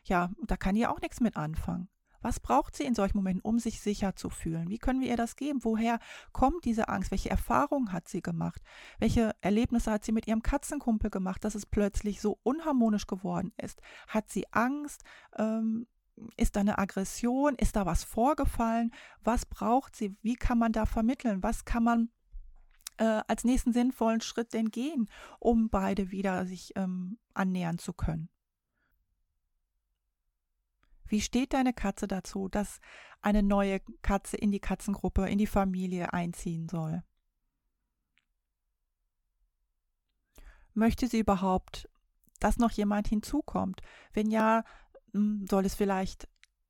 ja, 0.03 0.29
da 0.43 0.55
kann 0.55 0.75
die 0.75 0.85
auch 0.85 1.01
nichts 1.01 1.19
mit 1.21 1.37
anfangen. 1.37 1.89
Was 2.21 2.39
braucht 2.39 2.75
sie 2.75 2.85
in 2.85 2.95
solchen 2.95 3.17
Momenten, 3.17 3.41
um 3.41 3.59
sich 3.59 3.81
sicher 3.81 4.15
zu 4.15 4.31
fühlen? 4.31 4.69
Wie 4.69 4.79
können 4.79 4.99
wir 4.99 5.09
ihr 5.09 5.15
das 5.15 5.35
geben? 5.35 5.63
Woher 5.63 5.99
kommt 6.31 6.65
diese 6.65 6.89
Angst? 6.89 7.11
Welche 7.11 7.29
Erfahrungen 7.29 7.91
hat 7.91 8.07
sie 8.07 8.23
gemacht? 8.23 8.63
Welche 8.97 9.35
Erlebnisse 9.41 9.91
hat 9.91 10.03
sie 10.03 10.11
mit 10.11 10.27
ihrem 10.27 10.41
Katzenkumpel 10.41 11.11
gemacht, 11.11 11.43
dass 11.43 11.53
es 11.53 11.67
plötzlich 11.67 12.21
so 12.21 12.39
unharmonisch 12.41 13.05
geworden 13.05 13.53
ist? 13.57 13.79
Hat 14.07 14.31
sie 14.31 14.51
Angst? 14.51 15.03
Ähm, 15.37 15.85
ist 16.35 16.55
da 16.55 16.61
eine 16.61 16.79
Aggression? 16.79 17.55
Ist 17.55 17.75
da 17.75 17.85
was 17.85 18.03
vorgefallen? 18.03 18.91
Was 19.23 19.45
braucht 19.45 19.95
sie? 19.95 20.15
Wie 20.23 20.35
kann 20.35 20.57
man 20.57 20.71
da 20.71 20.87
vermitteln? 20.87 21.43
Was 21.43 21.63
kann 21.63 21.83
man 21.83 22.09
äh, 22.97 23.21
als 23.27 23.43
nächsten 23.43 23.73
sinnvollen 23.73 24.21
Schritt 24.21 24.53
denn 24.53 24.69
gehen, 24.69 25.09
um 25.39 25.69
beide 25.69 26.11
wieder 26.11 26.45
sich 26.45 26.73
ähm, 26.75 27.17
annähern 27.33 27.77
zu 27.77 27.93
können? 27.93 28.29
Wie 31.07 31.21
steht 31.21 31.53
deine 31.53 31.73
Katze 31.73 32.07
dazu, 32.07 32.49
dass 32.49 32.79
eine 33.21 33.43
neue 33.43 33.79
Katze 34.01 34.37
in 34.37 34.51
die 34.51 34.59
Katzengruppe, 34.59 35.27
in 35.29 35.37
die 35.37 35.47
Familie 35.47 36.13
einziehen 36.13 36.67
soll? 36.67 37.03
Möchte 40.73 41.07
sie 41.07 41.19
überhaupt, 41.19 41.87
dass 42.39 42.57
noch 42.57 42.71
jemand 42.71 43.07
hinzukommt? 43.07 43.81
Wenn 44.13 44.29
ja, 44.29 44.63
hm, 45.13 45.45
soll 45.49 45.65
es 45.65 45.75
vielleicht 45.75 46.27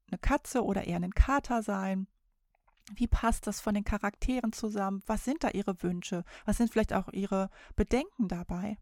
eine 0.08 0.20
Katze 0.20 0.64
oder 0.64 0.84
eher 0.86 0.98
ein 0.98 1.16
Kater 1.16 1.64
sein? 1.64 2.08
Wie 2.94 3.08
passt 3.08 3.48
das 3.48 3.62
von 3.62 3.74
den 3.74 3.84
Charakteren 3.84 4.54
zusammen? 4.54 5.02
Was 5.08 5.26
sind 5.26 5.44
da 5.44 5.50
ihre 5.50 5.82
Wünsche? 5.82 6.24
Was 6.46 6.58
sind 6.58 6.72
vielleicht 6.72 6.94
auch 6.94 7.10
ihre 7.12 7.50
Bedenken 7.76 8.28
dabei? 8.28 8.78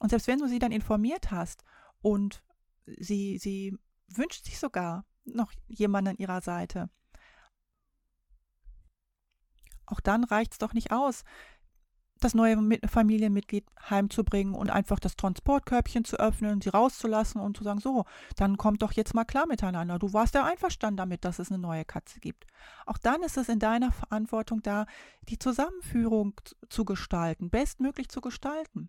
Und 0.00 0.10
selbst 0.10 0.26
wenn 0.26 0.40
du 0.40 0.48
sie 0.48 0.58
dann 0.58 0.72
informiert 0.72 1.30
hast 1.30 1.62
und 2.02 2.42
sie, 2.86 3.38
sie 3.38 3.78
wünscht 4.08 4.44
sich 4.44 4.58
sogar 4.58 5.06
noch 5.24 5.52
jemanden 5.66 6.10
an 6.10 6.16
ihrer 6.16 6.40
Seite. 6.40 6.90
Auch 9.86 10.00
dann 10.00 10.24
reicht 10.24 10.52
es 10.52 10.58
doch 10.58 10.72
nicht 10.72 10.92
aus, 10.92 11.24
das 12.24 12.34
neue 12.34 12.56
Familienmitglied 12.88 13.66
heimzubringen 13.90 14.54
und 14.54 14.70
einfach 14.70 14.98
das 14.98 15.16
Transportkörbchen 15.16 16.04
zu 16.04 16.18
öffnen, 16.18 16.60
sie 16.62 16.70
rauszulassen 16.70 17.40
und 17.40 17.56
zu 17.56 17.64
sagen, 17.64 17.80
so, 17.80 18.04
dann 18.36 18.56
kommt 18.56 18.82
doch 18.82 18.92
jetzt 18.92 19.14
mal 19.14 19.24
klar 19.24 19.46
miteinander. 19.46 19.98
Du 19.98 20.12
warst 20.12 20.34
ja 20.34 20.44
einverstanden 20.44 20.96
damit, 20.96 21.24
dass 21.24 21.38
es 21.38 21.50
eine 21.50 21.58
neue 21.58 21.84
Katze 21.84 22.20
gibt. 22.20 22.46
Auch 22.86 22.98
dann 22.98 23.22
ist 23.22 23.36
es 23.36 23.48
in 23.48 23.58
deiner 23.58 23.92
Verantwortung 23.92 24.62
da, 24.62 24.86
die 25.28 25.38
Zusammenführung 25.38 26.34
zu 26.70 26.84
gestalten, 26.84 27.50
bestmöglich 27.50 28.08
zu 28.08 28.22
gestalten. 28.22 28.88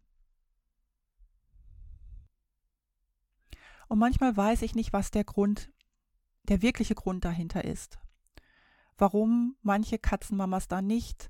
Und 3.87 3.99
manchmal 3.99 4.35
weiß 4.35 4.61
ich 4.61 4.75
nicht, 4.75 4.93
was 4.93 5.11
der 5.11 5.25
Grund, 5.25 5.71
der 6.43 6.61
wirkliche 6.61 6.95
Grund 6.95 7.25
dahinter 7.25 7.65
ist. 7.65 7.99
Warum 8.97 9.57
manche 9.61 9.99
Katzenmamas 9.99 10.67
da 10.67 10.81
nicht 10.81 11.29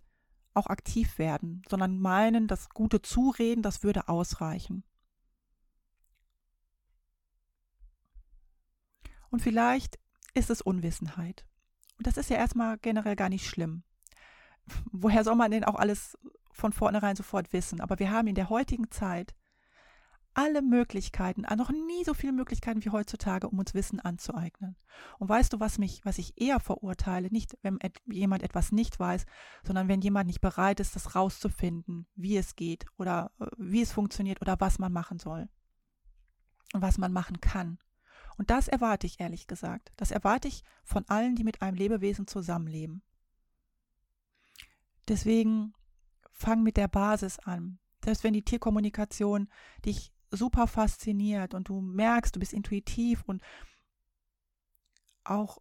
auch 0.55 0.67
aktiv 0.67 1.17
werden, 1.17 1.61
sondern 1.69 1.99
meinen, 1.99 2.47
das 2.47 2.69
gute 2.69 3.01
Zureden, 3.01 3.61
das 3.61 3.83
würde 3.83 4.07
ausreichen. 4.07 4.83
Und 9.29 9.41
vielleicht 9.41 9.99
ist 10.33 10.49
es 10.49 10.61
Unwissenheit. 10.61 11.45
Und 11.97 12.07
das 12.07 12.17
ist 12.17 12.29
ja 12.29 12.37
erstmal 12.37 12.77
generell 12.77 13.15
gar 13.15 13.29
nicht 13.29 13.47
schlimm. 13.47 13.83
Woher 14.91 15.23
soll 15.23 15.35
man 15.35 15.51
denn 15.51 15.63
auch 15.63 15.75
alles 15.75 16.17
von 16.51 16.71
vornherein 16.71 17.15
sofort 17.15 17.53
wissen? 17.53 17.81
Aber 17.81 17.99
wir 17.99 18.11
haben 18.11 18.27
in 18.27 18.35
der 18.35 18.49
heutigen 18.49 18.89
Zeit 18.91 19.35
alle 20.35 20.61
Möglichkeiten, 20.61 21.43
noch 21.55 21.71
nie 21.71 22.03
so 22.03 22.13
viele 22.13 22.33
Möglichkeiten 22.33 22.83
wie 22.83 22.89
heutzutage, 22.89 23.47
um 23.47 23.57
uns 23.57 23.73
Wissen 23.73 23.99
anzueignen. 23.99 24.75
Und 25.17 25.29
weißt 25.29 25.53
du, 25.53 25.59
was 25.59 25.77
mich, 25.77 26.03
was 26.03 26.17
ich 26.17 26.39
eher 26.39 26.59
verurteile, 26.59 27.29
nicht 27.31 27.57
wenn 27.61 27.79
jemand 28.05 28.43
etwas 28.43 28.71
nicht 28.71 28.99
weiß, 28.99 29.25
sondern 29.63 29.87
wenn 29.87 30.01
jemand 30.01 30.27
nicht 30.27 30.41
bereit 30.41 30.79
ist, 30.79 30.95
das 30.95 31.15
rauszufinden, 31.15 32.05
wie 32.15 32.37
es 32.37 32.55
geht 32.55 32.85
oder 32.97 33.31
äh, 33.39 33.47
wie 33.57 33.81
es 33.81 33.93
funktioniert 33.93 34.41
oder 34.41 34.59
was 34.59 34.77
man 34.77 34.91
machen 34.91 35.19
soll 35.19 35.47
und 36.73 36.81
was 36.81 36.97
man 36.97 37.13
machen 37.13 37.39
kann. 37.39 37.79
Und 38.37 38.49
das 38.49 38.67
erwarte 38.67 39.07
ich 39.07 39.19
ehrlich 39.21 39.47
gesagt. 39.47 39.93
Das 39.95 40.11
erwarte 40.11 40.49
ich 40.49 40.63
von 40.83 41.05
allen, 41.07 41.35
die 41.35 41.45
mit 41.45 41.61
einem 41.61 41.77
Lebewesen 41.77 42.27
zusammenleben. 42.27 43.01
Deswegen 45.07 45.73
fang 46.31 46.61
mit 46.61 46.75
der 46.75 46.89
Basis 46.89 47.39
an. 47.39 47.79
Selbst 48.03 48.23
wenn 48.23 48.33
die 48.33 48.43
Tierkommunikation 48.43 49.47
dich 49.85 50.11
super 50.35 50.67
fasziniert 50.67 51.53
und 51.53 51.69
du 51.69 51.81
merkst, 51.81 52.35
du 52.35 52.39
bist 52.39 52.53
intuitiv 52.53 53.23
und 53.25 53.41
auch 55.23 55.59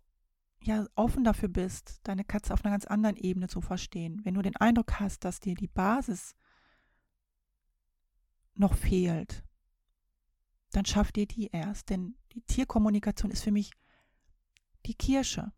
ja 0.60 0.86
offen 0.94 1.24
dafür 1.24 1.48
bist, 1.48 2.00
deine 2.04 2.24
Katze 2.24 2.54
auf 2.54 2.64
einer 2.64 2.72
ganz 2.72 2.86
anderen 2.86 3.16
Ebene 3.16 3.48
zu 3.48 3.60
verstehen. 3.60 4.20
Wenn 4.24 4.34
du 4.34 4.42
den 4.42 4.56
Eindruck 4.56 5.00
hast, 5.00 5.24
dass 5.24 5.40
dir 5.40 5.54
die 5.54 5.68
Basis 5.68 6.34
noch 8.54 8.74
fehlt, 8.74 9.44
dann 10.72 10.84
schaff 10.84 11.12
dir 11.12 11.26
die 11.26 11.48
erst, 11.48 11.90
denn 11.90 12.16
die 12.32 12.42
Tierkommunikation 12.42 13.30
ist 13.30 13.44
für 13.44 13.52
mich 13.52 13.72
die 14.86 14.94
Kirsche. 14.94 15.52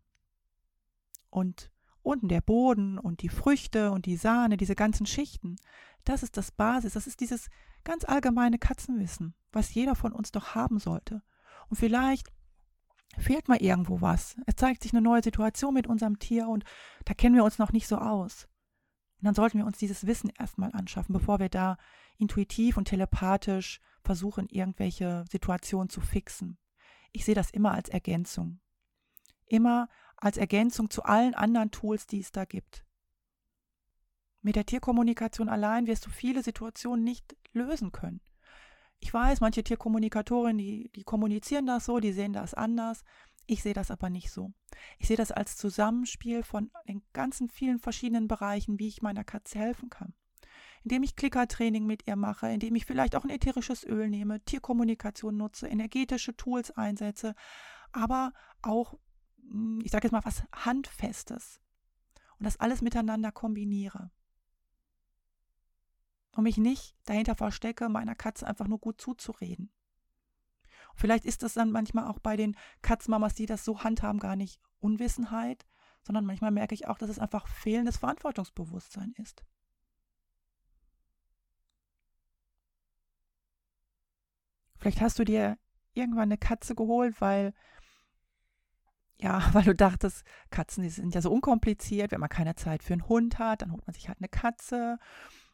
Und 1.29 1.71
unten 2.01 2.29
der 2.29 2.41
Boden 2.41 2.97
und 2.97 3.21
die 3.21 3.29
Früchte 3.29 3.91
und 3.91 4.05
die 4.05 4.15
Sahne, 4.15 4.57
diese 4.57 4.75
ganzen 4.75 5.05
Schichten, 5.05 5.57
das 6.05 6.23
ist 6.23 6.37
das 6.37 6.51
Basis, 6.51 6.93
das 6.93 7.07
ist 7.07 7.19
dieses 7.19 7.49
ganz 7.87 8.03
allgemeine 8.03 8.59
Katzenwissen, 8.59 9.33
was 9.53 9.73
jeder 9.73 9.95
von 9.95 10.11
uns 10.11 10.33
doch 10.33 10.55
haben 10.55 10.77
sollte. 10.77 11.23
Und 11.69 11.77
vielleicht 11.77 12.27
fehlt 13.17 13.47
mal 13.47 13.61
irgendwo 13.61 14.01
was. 14.01 14.35
Es 14.45 14.57
zeigt 14.57 14.83
sich 14.83 14.91
eine 14.91 15.01
neue 15.01 15.23
Situation 15.23 15.73
mit 15.73 15.87
unserem 15.87 16.19
Tier 16.19 16.49
und 16.49 16.65
da 17.05 17.13
kennen 17.13 17.35
wir 17.35 17.45
uns 17.45 17.59
noch 17.59 17.71
nicht 17.71 17.87
so 17.87 17.97
aus. 17.97 18.49
Und 19.19 19.25
dann 19.25 19.33
sollten 19.33 19.57
wir 19.59 19.65
uns 19.65 19.77
dieses 19.77 20.05
Wissen 20.05 20.29
erstmal 20.37 20.73
anschaffen, 20.73 21.13
bevor 21.13 21.39
wir 21.39 21.47
da 21.47 21.77
intuitiv 22.17 22.75
und 22.75 22.89
telepathisch 22.89 23.79
versuchen, 24.03 24.47
irgendwelche 24.49 25.23
Situationen 25.31 25.89
zu 25.89 26.01
fixen. 26.01 26.57
Ich 27.13 27.23
sehe 27.23 27.35
das 27.35 27.51
immer 27.51 27.71
als 27.71 27.87
Ergänzung. 27.87 28.59
Immer 29.45 29.87
als 30.17 30.35
Ergänzung 30.35 30.89
zu 30.89 31.03
allen 31.03 31.35
anderen 31.35 31.71
Tools, 31.71 32.05
die 32.05 32.19
es 32.19 32.33
da 32.33 32.43
gibt. 32.43 32.85
Mit 34.47 34.55
der 34.55 34.65
Tierkommunikation 34.65 35.49
allein 35.49 35.87
wirst 35.87 36.05
du 36.05 36.09
viele 36.09 36.41
Situationen 36.41 37.03
nicht 37.03 37.35
lösen 37.51 37.91
können. 37.91 38.21
Ich 38.97 39.13
weiß, 39.13 39.41
manche 39.41 39.61
Tierkommunikatorinnen, 39.61 40.57
die, 40.57 40.89
die 40.95 41.03
kommunizieren 41.03 41.65
das 41.65 41.83
so, 41.83 41.99
die 41.99 42.13
sehen 42.13 42.31
das 42.31 42.53
anders. 42.53 43.03
Ich 43.45 43.61
sehe 43.61 43.73
das 43.73 43.91
aber 43.91 44.09
nicht 44.09 44.31
so. 44.31 44.53
Ich 44.99 45.09
sehe 45.09 45.17
das 45.17 45.33
als 45.33 45.57
Zusammenspiel 45.57 46.43
von 46.43 46.71
den 46.87 47.01
ganzen 47.11 47.49
vielen 47.49 47.77
verschiedenen 47.77 48.29
Bereichen, 48.29 48.79
wie 48.79 48.87
ich 48.87 49.01
meiner 49.01 49.25
Katze 49.25 49.59
helfen 49.59 49.89
kann. 49.89 50.13
Indem 50.81 51.03
ich 51.03 51.17
Klickertraining 51.17 51.85
mit 51.85 52.07
ihr 52.07 52.15
mache, 52.15 52.47
indem 52.47 52.75
ich 52.75 52.85
vielleicht 52.85 53.17
auch 53.17 53.25
ein 53.25 53.31
ätherisches 53.31 53.83
Öl 53.83 54.07
nehme, 54.09 54.39
Tierkommunikation 54.45 55.35
nutze, 55.35 55.67
energetische 55.67 56.37
Tools 56.37 56.71
einsetze, 56.71 57.35
aber 57.91 58.31
auch 58.61 58.97
hm, 59.41 59.81
ich 59.83 59.91
sage 59.91 60.07
jetzt 60.07 60.13
mal 60.13 60.23
was 60.23 60.43
Handfestes 60.53 61.59
und 62.39 62.45
das 62.45 62.61
alles 62.61 62.81
miteinander 62.81 63.33
kombiniere. 63.33 64.09
Und 66.37 66.43
mich 66.43 66.57
nicht 66.57 66.95
dahinter 67.05 67.33
verstecke, 67.33 67.89
meiner 67.89 68.13
Katze 68.13 68.45
einfach 68.45 68.67
nur 68.67 68.77
gut 68.77 69.01
zuzureden. 69.01 69.71
Und 70.91 70.99
vielleicht 70.99 71.25
ist 71.25 71.41
das 71.41 71.55
dann 71.55 71.71
manchmal 71.71 72.05
auch 72.05 72.19
bei 72.19 72.37
den 72.37 72.55
Katzenmamas, 72.83 73.33
die 73.33 73.47
das 73.47 73.65
so 73.65 73.83
handhaben, 73.83 74.19
gar 74.19 74.35
nicht 74.35 74.61
Unwissenheit, 74.77 75.65
sondern 76.03 76.27
manchmal 76.27 76.51
merke 76.51 76.75
ich 76.75 76.87
auch, 76.87 76.99
dass 76.99 77.09
es 77.09 77.17
einfach 77.17 77.47
fehlendes 77.47 77.97
Verantwortungsbewusstsein 77.97 79.15
ist. 79.17 79.43
Vielleicht 84.77 85.01
hast 85.01 85.17
du 85.17 85.23
dir 85.23 85.57
irgendwann 85.95 86.29
eine 86.29 86.37
Katze 86.37 86.75
geholt, 86.75 87.19
weil 87.19 87.55
ja, 89.19 89.41
weil 89.53 89.63
du 89.63 89.73
dachtest, 89.73 90.23
Katzen, 90.51 90.83
die 90.83 90.89
sind 90.89 91.15
ja 91.15 91.21
so 91.21 91.31
unkompliziert. 91.31 92.11
Wenn 92.11 92.19
man 92.19 92.29
keine 92.29 92.53
Zeit 92.53 92.83
für 92.83 92.93
einen 92.93 93.09
Hund 93.09 93.39
hat, 93.39 93.63
dann 93.63 93.71
holt 93.71 93.87
man 93.87 93.95
sich 93.95 94.07
halt 94.07 94.19
eine 94.19 94.29
Katze. 94.29 94.99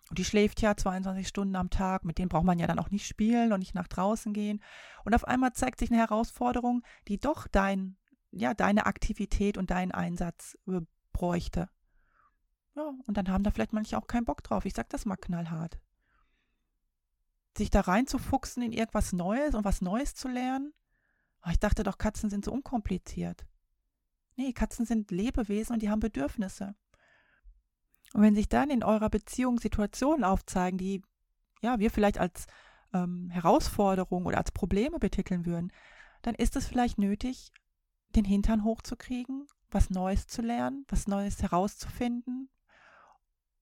Und 0.10 0.20
die 0.20 0.26
schläft 0.26 0.62
ja 0.62 0.76
22 0.76 1.28
Stunden 1.28 1.56
am 1.56 1.70
Tag. 1.70 2.06
Mit 2.06 2.18
denen 2.18 2.30
braucht 2.30 2.44
man 2.44 2.60
ja 2.60 2.68
dann 2.68 2.80
auch 2.80 2.92
nicht 2.92 3.08
spielen 3.08 3.54
und 3.54 3.60
nicht 3.60 3.76
nach 3.76 3.88
draußen 3.88 4.34
gehen. 4.34 4.62
Und 5.06 5.16
auf 5.16 5.26
einmal 5.26 5.54
zeigt 5.54 5.80
sich 5.80 5.92
eine 5.92 6.00
Herausforderung, 6.00 6.84
die 7.08 7.18
doch 7.18 7.48
dein, 7.48 7.98
ja, 8.32 8.54
deine 8.54 8.86
Aktivität 8.86 9.58
und 9.58 9.72
deinen 9.72 9.92
Einsatz 9.92 10.58
bräuchte. 11.14 11.70
Ja, 12.76 12.92
und 13.06 13.18
dann 13.18 13.30
haben 13.30 13.44
da 13.44 13.52
vielleicht 13.52 13.74
manche 13.74 13.98
auch 13.98 14.08
keinen 14.08 14.26
Bock 14.26 14.44
drauf. 14.44 14.66
Ich 14.66 14.74
sag 14.74 14.90
das 14.90 15.06
mal 15.06 15.16
knallhart. 15.16 15.80
Sich 17.56 17.70
da 17.70 17.82
reinzufuchsen 17.82 18.64
in 18.64 18.72
irgendwas 18.72 19.14
Neues 19.14 19.54
und 19.54 19.64
was 19.64 19.82
Neues 19.82 20.16
zu 20.16 20.28
lernen. 20.28 20.74
Oh, 21.46 21.50
ich 21.52 21.60
dachte 21.60 21.84
doch, 21.84 21.98
Katzen 21.98 22.30
sind 22.30 22.46
so 22.46 22.52
unkompliziert. 22.52 23.46
Nee, 24.36 24.54
Katzen 24.54 24.86
sind 24.86 25.12
Lebewesen 25.12 25.74
und 25.74 25.82
die 25.82 25.90
haben 25.90 26.00
Bedürfnisse. 26.00 26.76
Und 28.14 28.22
wenn 28.22 28.36
sich 28.36 28.48
dann 28.48 28.70
in 28.70 28.84
eurer 28.84 29.10
Beziehung 29.10 29.60
Situationen 29.60 30.24
aufzeigen, 30.24 30.78
die 30.78 31.02
ja, 31.62 31.80
wir 31.80 31.92
vielleicht 31.92 32.20
als 32.20 32.46
ähm, 32.94 33.30
Herausforderung 33.30 34.26
oder 34.26 34.38
als 34.38 34.52
Probleme 34.52 35.00
betiteln 35.00 35.46
würden, 35.46 35.72
dann 36.22 36.36
ist 36.36 36.56
es 36.56 36.68
vielleicht 36.68 36.98
nötig, 36.98 37.52
den 38.16 38.26
Hintern 38.26 38.64
hochzukriegen, 38.64 39.48
was 39.72 39.90
Neues 39.90 40.28
zu 40.28 40.42
lernen, 40.42 40.86
was 40.88 41.08
Neues 41.08 41.42
herauszufinden 41.42 42.50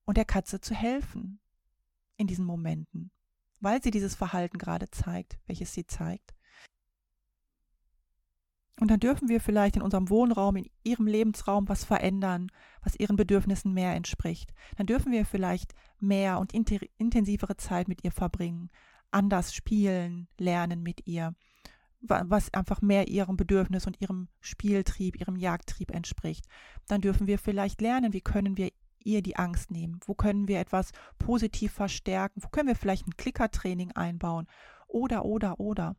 und 0.03 0.17
der 0.17 0.25
Katze 0.25 0.59
zu 0.59 0.75
helfen 0.75 1.39
in 2.17 2.27
diesen 2.27 2.45
Momenten, 2.45 3.11
weil 3.59 3.81
sie 3.81 3.91
dieses 3.91 4.15
Verhalten 4.15 4.57
gerade 4.57 4.89
zeigt, 4.89 5.39
welches 5.45 5.73
sie 5.73 5.87
zeigt. 5.87 6.33
Und 8.81 8.89
dann 8.89 8.99
dürfen 8.99 9.29
wir 9.29 9.39
vielleicht 9.39 9.75
in 9.75 9.83
unserem 9.83 10.09
Wohnraum, 10.09 10.55
in 10.55 10.67
ihrem 10.83 11.05
Lebensraum 11.05 11.69
was 11.69 11.83
verändern, 11.83 12.51
was 12.81 12.95
ihren 12.95 13.15
Bedürfnissen 13.15 13.73
mehr 13.73 13.93
entspricht. 13.93 14.55
Dann 14.75 14.87
dürfen 14.87 15.11
wir 15.11 15.23
vielleicht 15.23 15.75
mehr 15.99 16.39
und 16.39 16.51
intensivere 16.51 17.57
Zeit 17.57 17.87
mit 17.87 18.03
ihr 18.03 18.11
verbringen, 18.11 18.71
anders 19.11 19.53
spielen, 19.53 20.27
lernen 20.39 20.81
mit 20.81 21.05
ihr, 21.05 21.35
was 22.01 22.51
einfach 22.55 22.81
mehr 22.81 23.07
ihrem 23.07 23.37
Bedürfnis 23.37 23.85
und 23.85 24.01
ihrem 24.01 24.29
Spieltrieb, 24.39 25.15
ihrem 25.15 25.35
Jagdtrieb 25.35 25.91
entspricht. 25.91 26.47
Dann 26.87 27.01
dürfen 27.01 27.27
wir 27.27 27.37
vielleicht 27.37 27.81
lernen, 27.81 28.13
wie 28.13 28.21
können 28.21 28.57
wir 28.57 28.71
ihr 29.03 29.21
die 29.21 29.35
Angst 29.35 29.69
nehmen, 29.69 29.99
wo 30.07 30.15
können 30.15 30.47
wir 30.47 30.59
etwas 30.59 30.89
positiv 31.19 31.71
verstärken, 31.71 32.41
wo 32.43 32.49
können 32.49 32.69
wir 32.69 32.75
vielleicht 32.75 33.05
ein 33.05 33.15
Klickertraining 33.15 33.91
einbauen 33.91 34.47
oder, 34.87 35.23
oder, 35.23 35.59
oder 35.59 35.95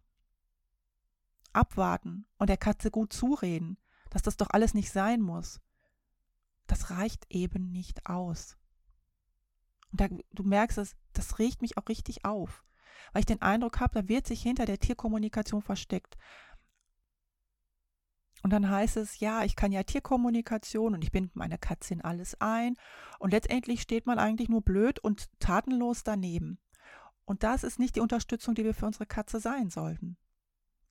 abwarten 1.54 2.26
und 2.38 2.48
der 2.48 2.56
Katze 2.56 2.90
gut 2.90 3.12
zureden, 3.12 3.78
dass 4.10 4.22
das 4.22 4.36
doch 4.36 4.48
alles 4.50 4.74
nicht 4.74 4.90
sein 4.90 5.20
muss, 5.20 5.60
das 6.66 6.90
reicht 6.90 7.26
eben 7.30 7.70
nicht 7.70 8.06
aus. 8.06 8.56
Und 9.90 10.00
da, 10.00 10.08
du 10.32 10.42
merkst 10.42 10.78
es, 10.78 10.96
das 11.12 11.38
regt 11.38 11.62
mich 11.62 11.76
auch 11.76 11.88
richtig 11.88 12.24
auf, 12.24 12.64
weil 13.12 13.20
ich 13.20 13.26
den 13.26 13.42
Eindruck 13.42 13.80
habe, 13.80 14.02
da 14.02 14.08
wird 14.08 14.26
sich 14.26 14.42
hinter 14.42 14.64
der 14.64 14.78
Tierkommunikation 14.78 15.62
versteckt. 15.62 16.16
Und 18.42 18.50
dann 18.50 18.68
heißt 18.68 18.96
es, 18.96 19.20
ja, 19.20 19.44
ich 19.44 19.54
kann 19.54 19.70
ja 19.70 19.84
Tierkommunikation 19.84 20.94
und 20.94 21.04
ich 21.04 21.12
binde 21.12 21.30
meine 21.34 21.58
Katze 21.58 21.94
in 21.94 22.00
alles 22.00 22.40
ein. 22.40 22.76
Und 23.20 23.30
letztendlich 23.30 23.82
steht 23.82 24.06
man 24.06 24.18
eigentlich 24.18 24.48
nur 24.48 24.62
blöd 24.62 24.98
und 24.98 25.28
tatenlos 25.38 26.02
daneben. 26.02 26.58
Und 27.24 27.44
das 27.44 27.62
ist 27.62 27.78
nicht 27.78 27.94
die 27.94 28.00
Unterstützung, 28.00 28.56
die 28.56 28.64
wir 28.64 28.74
für 28.74 28.86
unsere 28.86 29.06
Katze 29.06 29.38
sein 29.38 29.70
sollten. 29.70 30.16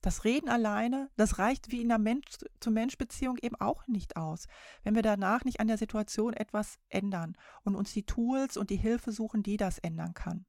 Das 0.02 0.24
Reden 0.24 0.48
alleine, 0.48 1.10
das 1.16 1.38
reicht 1.38 1.70
wie 1.70 1.80
in 1.80 1.90
einer 1.90 2.02
Mensch-zu-Mensch-Beziehung 2.02 3.38
eben 3.40 3.56
auch 3.56 3.86
nicht 3.86 4.16
aus, 4.16 4.48
wenn 4.82 4.96
wir 4.96 5.02
danach 5.02 5.44
nicht 5.44 5.60
an 5.60 5.68
der 5.68 5.78
Situation 5.78 6.34
etwas 6.34 6.80
ändern 6.88 7.36
und 7.62 7.76
uns 7.76 7.92
die 7.92 8.04
Tools 8.04 8.56
und 8.56 8.70
die 8.70 8.76
Hilfe 8.76 9.12
suchen, 9.12 9.44
die 9.44 9.56
das 9.56 9.78
ändern 9.78 10.12
kann. 10.12 10.44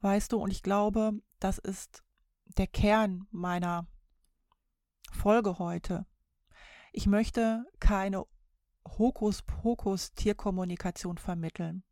Weißt 0.00 0.32
du, 0.32 0.38
und 0.38 0.50
ich 0.50 0.64
glaube, 0.64 1.12
das 1.38 1.58
ist 1.58 2.02
der 2.44 2.66
Kern 2.66 3.28
meiner 3.30 3.86
Folge 5.12 5.60
heute. 5.60 6.06
Ich 6.92 7.06
möchte 7.06 7.66
keine 7.78 8.24
Hokuspokus-Tierkommunikation 8.84 11.18
vermitteln. 11.18 11.84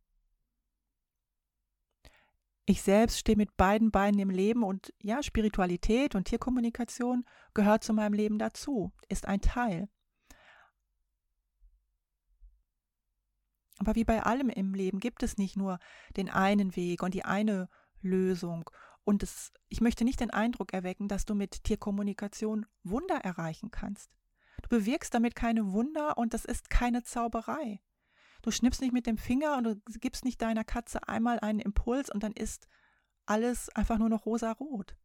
Ich 2.69 2.81
selbst 2.81 3.19
stehe 3.19 3.37
mit 3.37 3.55
beiden 3.55 3.91
Beinen 3.91 4.19
im 4.19 4.29
Leben 4.29 4.61
und 4.61 4.93
ja, 5.01 5.23
Spiritualität 5.23 6.15
und 6.15 6.25
Tierkommunikation 6.25 7.23
gehört 7.53 7.81
zu 7.81 7.93
meinem 7.93 8.11
Leben 8.11 8.37
dazu, 8.39 8.91
ist 9.07 9.25
ein 9.25 9.39
Teil. 9.39 9.87
Aber 13.79 13.95
wie 13.95 14.03
bei 14.03 14.21
allem 14.21 14.49
im 14.49 14.73
Leben 14.73 14.99
gibt 14.99 15.23
es 15.23 15.37
nicht 15.37 15.55
nur 15.55 15.79
den 16.17 16.29
einen 16.29 16.75
Weg 16.75 17.03
und 17.03 17.13
die 17.13 17.23
eine 17.23 17.69
Lösung. 18.01 18.69
Und 19.05 19.23
es, 19.23 19.53
ich 19.69 19.79
möchte 19.79 20.03
nicht 20.03 20.19
den 20.19 20.31
Eindruck 20.31 20.73
erwecken, 20.73 21.07
dass 21.07 21.23
du 21.23 21.35
mit 21.35 21.63
Tierkommunikation 21.63 22.65
Wunder 22.83 23.15
erreichen 23.15 23.71
kannst. 23.71 24.11
Du 24.61 24.67
bewirkst 24.67 25.13
damit 25.13 25.35
keine 25.35 25.71
Wunder 25.71 26.17
und 26.17 26.33
das 26.33 26.43
ist 26.43 26.69
keine 26.69 27.03
Zauberei. 27.03 27.79
Du 28.47 28.51
schnippst 28.51 28.79
nicht 28.79 28.93
mit 28.93 29.07
dem 29.07 29.17
Finger 29.17 29.57
und 29.57 29.65
du 29.65 29.75
gibst 29.99 30.23
nicht 30.23 30.41
deiner 30.41 30.63
Katze 30.63 31.05
einmal 31.09 31.37
einen 31.41 31.59
Impuls 31.59 32.09
und 32.09 32.23
dann 32.23 32.31
ist 32.31 32.69
alles 33.25 33.67
einfach 33.75 33.97
nur 33.97 34.07
noch 34.07 34.25
rosa-rot. 34.25 34.95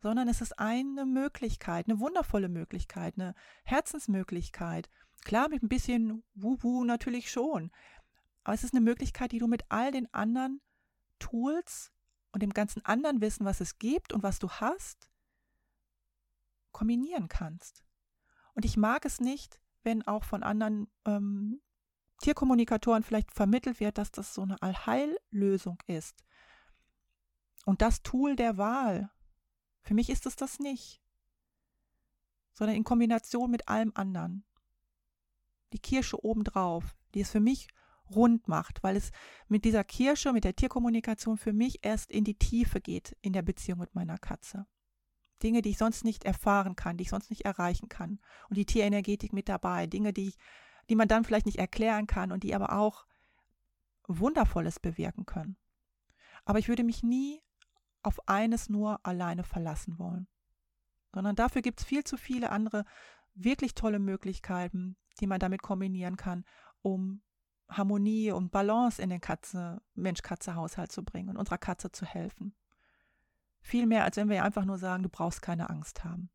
Sondern 0.00 0.28
es 0.28 0.40
ist 0.40 0.58
eine 0.58 1.04
Möglichkeit, 1.04 1.90
eine 1.90 2.00
wundervolle 2.00 2.48
Möglichkeit, 2.48 3.18
eine 3.18 3.34
Herzensmöglichkeit. 3.64 4.88
Klar, 5.26 5.50
mit 5.50 5.62
ein 5.62 5.68
bisschen 5.68 6.24
Wuhu 6.32 6.84
natürlich 6.84 7.30
schon. 7.30 7.70
Aber 8.44 8.54
es 8.54 8.64
ist 8.64 8.72
eine 8.72 8.80
Möglichkeit, 8.80 9.32
die 9.32 9.40
du 9.40 9.46
mit 9.46 9.64
all 9.68 9.92
den 9.92 10.10
anderen 10.14 10.62
Tools 11.18 11.92
und 12.32 12.42
dem 12.42 12.54
ganzen 12.54 12.82
anderen 12.86 13.20
Wissen, 13.20 13.44
was 13.44 13.60
es 13.60 13.76
gibt 13.76 14.14
und 14.14 14.22
was 14.22 14.38
du 14.38 14.48
hast, 14.48 15.10
kombinieren 16.72 17.28
kannst. 17.28 17.84
Und 18.54 18.64
ich 18.64 18.78
mag 18.78 19.04
es 19.04 19.20
nicht, 19.20 19.60
wenn 19.82 20.00
auch 20.06 20.24
von 20.24 20.42
anderen 20.42 20.88
ähm, 21.04 21.60
Tierkommunikatoren 22.18 23.02
vielleicht 23.02 23.32
vermittelt 23.32 23.80
wird, 23.80 23.98
dass 23.98 24.10
das 24.10 24.34
so 24.34 24.42
eine 24.42 24.60
Allheillösung 24.62 25.78
ist. 25.86 26.24
Und 27.64 27.82
das 27.82 28.02
Tool 28.02 28.36
der 28.36 28.56
Wahl. 28.56 29.10
Für 29.82 29.94
mich 29.94 30.08
ist 30.08 30.26
es 30.26 30.36
das 30.36 30.58
nicht. 30.58 31.02
Sondern 32.52 32.76
in 32.76 32.84
Kombination 32.84 33.50
mit 33.50 33.68
allem 33.68 33.92
anderen. 33.94 34.44
Die 35.72 35.78
Kirsche 35.78 36.24
obendrauf, 36.24 36.96
die 37.14 37.20
es 37.20 37.30
für 37.30 37.40
mich 37.40 37.68
rund 38.10 38.46
macht, 38.48 38.82
weil 38.82 38.96
es 38.96 39.10
mit 39.48 39.64
dieser 39.64 39.84
Kirsche, 39.84 40.32
mit 40.32 40.44
der 40.44 40.54
Tierkommunikation 40.54 41.36
für 41.36 41.52
mich 41.52 41.84
erst 41.84 42.10
in 42.10 42.24
die 42.24 42.38
Tiefe 42.38 42.80
geht 42.80 43.16
in 43.20 43.32
der 43.32 43.42
Beziehung 43.42 43.80
mit 43.80 43.94
meiner 43.94 44.18
Katze. 44.18 44.66
Dinge, 45.42 45.60
die 45.60 45.70
ich 45.70 45.78
sonst 45.78 46.04
nicht 46.04 46.24
erfahren 46.24 46.76
kann, 46.76 46.96
die 46.96 47.02
ich 47.02 47.10
sonst 47.10 47.30
nicht 47.30 47.44
erreichen 47.44 47.88
kann. 47.88 48.20
Und 48.48 48.56
die 48.56 48.64
Tierenergetik 48.64 49.32
mit 49.32 49.48
dabei. 49.48 49.86
Dinge, 49.86 50.12
die 50.12 50.28
ich 50.28 50.38
die 50.88 50.96
man 50.96 51.08
dann 51.08 51.24
vielleicht 51.24 51.46
nicht 51.46 51.58
erklären 51.58 52.06
kann 52.06 52.32
und 52.32 52.42
die 52.42 52.54
aber 52.54 52.72
auch 52.72 53.06
Wundervolles 54.06 54.80
bewirken 54.80 55.26
können. 55.26 55.56
Aber 56.44 56.58
ich 56.58 56.68
würde 56.68 56.84
mich 56.84 57.02
nie 57.02 57.42
auf 58.02 58.28
eines 58.28 58.68
nur 58.68 59.04
alleine 59.04 59.42
verlassen 59.42 59.98
wollen, 59.98 60.28
sondern 61.12 61.34
dafür 61.34 61.62
gibt 61.62 61.80
es 61.80 61.86
viel 61.86 62.04
zu 62.04 62.16
viele 62.16 62.50
andere 62.50 62.84
wirklich 63.34 63.74
tolle 63.74 63.98
Möglichkeiten, 63.98 64.96
die 65.20 65.26
man 65.26 65.40
damit 65.40 65.62
kombinieren 65.62 66.16
kann, 66.16 66.44
um 66.82 67.22
Harmonie 67.68 68.30
und 68.30 68.52
Balance 68.52 69.02
in 69.02 69.10
den 69.10 69.20
Katze, 69.20 69.82
Mensch-Katze-Haushalt 69.94 70.92
zu 70.92 71.04
bringen 71.04 71.30
und 71.30 71.36
unserer 71.36 71.58
Katze 71.58 71.90
zu 71.90 72.06
helfen. 72.06 72.54
Viel 73.60 73.86
mehr, 73.86 74.04
als 74.04 74.16
wenn 74.16 74.28
wir 74.28 74.44
einfach 74.44 74.64
nur 74.64 74.78
sagen, 74.78 75.02
du 75.02 75.08
brauchst 75.08 75.42
keine 75.42 75.68
Angst 75.68 76.04
haben. 76.04 76.30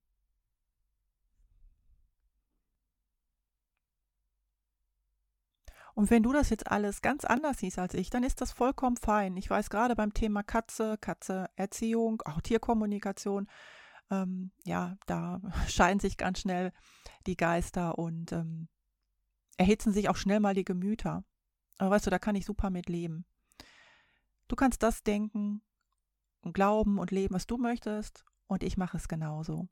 Und 5.93 6.09
wenn 6.09 6.23
du 6.23 6.31
das 6.31 6.49
jetzt 6.49 6.71
alles 6.71 7.01
ganz 7.01 7.25
anders 7.25 7.59
siehst 7.59 7.79
als 7.79 7.93
ich, 7.93 8.09
dann 8.09 8.23
ist 8.23 8.41
das 8.41 8.51
vollkommen 8.51 8.97
fein. 8.97 9.37
Ich 9.37 9.49
weiß 9.49 9.69
gerade 9.69 9.95
beim 9.95 10.13
Thema 10.13 10.43
Katze, 10.43 10.97
Katze-Erziehung, 10.97 12.21
auch 12.23 12.41
Tierkommunikation, 12.41 13.47
ähm, 14.09 14.51
ja, 14.65 14.97
da 15.05 15.41
scheiden 15.67 15.99
sich 15.99 16.17
ganz 16.17 16.39
schnell 16.39 16.71
die 17.25 17.37
Geister 17.37 17.97
und 17.97 18.31
ähm, 18.31 18.67
erhitzen 19.57 19.93
sich 19.93 20.09
auch 20.09 20.15
schnell 20.15 20.39
mal 20.39 20.53
die 20.53 20.65
Gemüter. 20.65 21.23
Aber 21.77 21.91
weißt 21.91 22.05
du, 22.05 22.09
da 22.09 22.19
kann 22.19 22.35
ich 22.35 22.45
super 22.45 22.69
mit 22.69 22.89
leben. 22.89 23.25
Du 24.47 24.55
kannst 24.55 24.83
das 24.83 25.03
denken 25.03 25.61
und 26.41 26.53
glauben 26.53 26.99
und 26.99 27.11
leben, 27.11 27.33
was 27.33 27.47
du 27.47 27.57
möchtest, 27.57 28.25
und 28.47 28.63
ich 28.63 28.75
mache 28.75 28.97
es 28.97 29.07
genauso. 29.07 29.69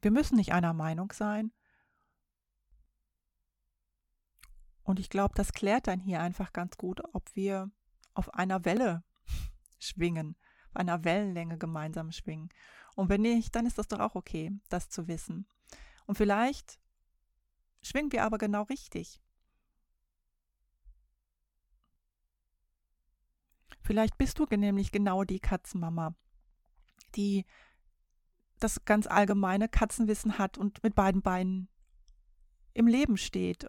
Wir 0.00 0.12
müssen 0.12 0.36
nicht 0.36 0.52
einer 0.52 0.72
Meinung 0.72 1.12
sein, 1.12 1.52
Und 4.82 4.98
ich 4.98 5.10
glaube, 5.10 5.34
das 5.36 5.52
klärt 5.52 5.86
dann 5.86 6.00
hier 6.00 6.20
einfach 6.20 6.52
ganz 6.52 6.76
gut, 6.76 7.02
ob 7.12 7.34
wir 7.34 7.70
auf 8.14 8.34
einer 8.34 8.64
Welle 8.64 9.04
schwingen, 9.78 10.36
auf 10.68 10.76
einer 10.76 11.04
Wellenlänge 11.04 11.58
gemeinsam 11.58 12.12
schwingen. 12.12 12.48
Und 12.94 13.08
wenn 13.08 13.22
nicht, 13.22 13.54
dann 13.54 13.66
ist 13.66 13.78
das 13.78 13.88
doch 13.88 14.00
auch 14.00 14.14
okay, 14.14 14.52
das 14.68 14.88
zu 14.88 15.08
wissen. 15.08 15.46
Und 16.06 16.16
vielleicht 16.16 16.80
schwingen 17.82 18.12
wir 18.12 18.24
aber 18.24 18.38
genau 18.38 18.62
richtig. 18.62 19.20
Vielleicht 23.82 24.16
bist 24.16 24.38
du 24.38 24.46
nämlich 24.50 24.92
genau 24.92 25.24
die 25.24 25.40
Katzenmama, 25.40 26.14
die 27.16 27.44
das 28.60 28.84
ganz 28.84 29.06
allgemeine 29.06 29.68
Katzenwissen 29.68 30.38
hat 30.38 30.56
und 30.56 30.82
mit 30.84 30.94
beiden 30.94 31.20
Beinen 31.20 31.68
im 32.74 32.86
Leben 32.86 33.16
steht 33.16 33.66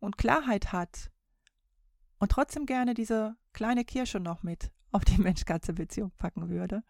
und 0.00 0.18
Klarheit 0.18 0.72
hat 0.72 1.10
und 2.18 2.30
trotzdem 2.30 2.66
gerne 2.66 2.94
diese 2.94 3.36
kleine 3.52 3.84
Kirsche 3.84 4.20
noch 4.20 4.42
mit 4.42 4.72
auf 4.92 5.04
die 5.04 5.18
Mensch-Katze-Beziehung 5.22 6.12
packen 6.18 6.48
würde, 6.48 6.82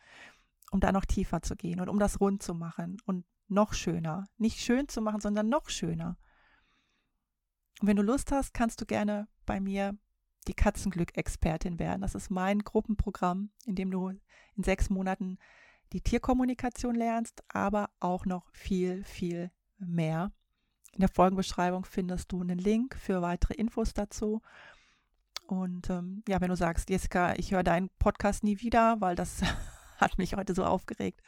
um 0.71 0.81
da 0.81 0.92
noch 0.92 1.05
tiefer 1.05 1.42
zu 1.42 1.57
gehen 1.57 1.81
und 1.81 1.88
um 1.88 1.99
das 1.99 2.21
rund 2.21 2.42
zu 2.42 2.55
machen 2.55 2.99
und 3.05 3.25
noch 3.49 3.73
schöner. 3.73 4.29
Nicht 4.37 4.61
schön 4.61 4.88
zu 4.88 5.01
machen, 5.01 5.21
sondern 5.21 5.49
noch 5.49 5.71
schöner. 5.71 6.18
Und 7.81 7.88
wenn 7.88 7.97
du 7.97 8.03
Lust 8.03 8.33
hast, 8.33 8.53
kannst 8.53 8.81
du 8.81 8.87
gerne 8.87 9.29
bei 9.47 9.61
mir 9.61 9.97
die 10.47 10.55
Katzenglück-Expertin 10.55 11.79
werden. 11.79 12.03
Das 12.03 12.14
ist 12.14 12.31
mein 12.31 12.61
Gruppenprogramm, 12.61 13.51
in 13.64 13.75
dem 13.75 13.90
du 13.90 14.09
in 14.09 14.62
sechs 14.62 14.90
Monaten 14.90 15.38
die 15.92 16.01
Tierkommunikation 16.01 16.94
lernst, 16.94 17.42
aber 17.49 17.90
auch 18.01 18.27
noch 18.27 18.51
viel, 18.53 19.05
viel 19.05 19.51
mehr. 19.79 20.33
In 20.92 21.01
der 21.01 21.09
Folgenbeschreibung 21.09 21.85
findest 21.85 22.33
du 22.33 22.40
einen 22.40 22.59
Link 22.59 22.96
für 22.96 23.22
weitere 23.22 23.55
Infos 23.55 23.94
dazu. 23.94 24.42
Und 25.46 25.88
ähm, 25.90 26.22
ja, 26.29 26.40
wenn 26.40 26.51
du 26.51 26.57
sagst, 26.57 26.90
Jessica, 26.90 27.35
ich 27.37 27.53
höre 27.53 27.62
deinen 27.62 27.88
Podcast 27.98 28.44
nie 28.44 28.61
wieder, 28.61 29.01
weil 29.01 29.16
das 29.16 29.40
hat 29.98 30.18
mich 30.18 30.35
heute 30.35 30.55
so 30.55 30.64
aufgeregt. 30.64 31.22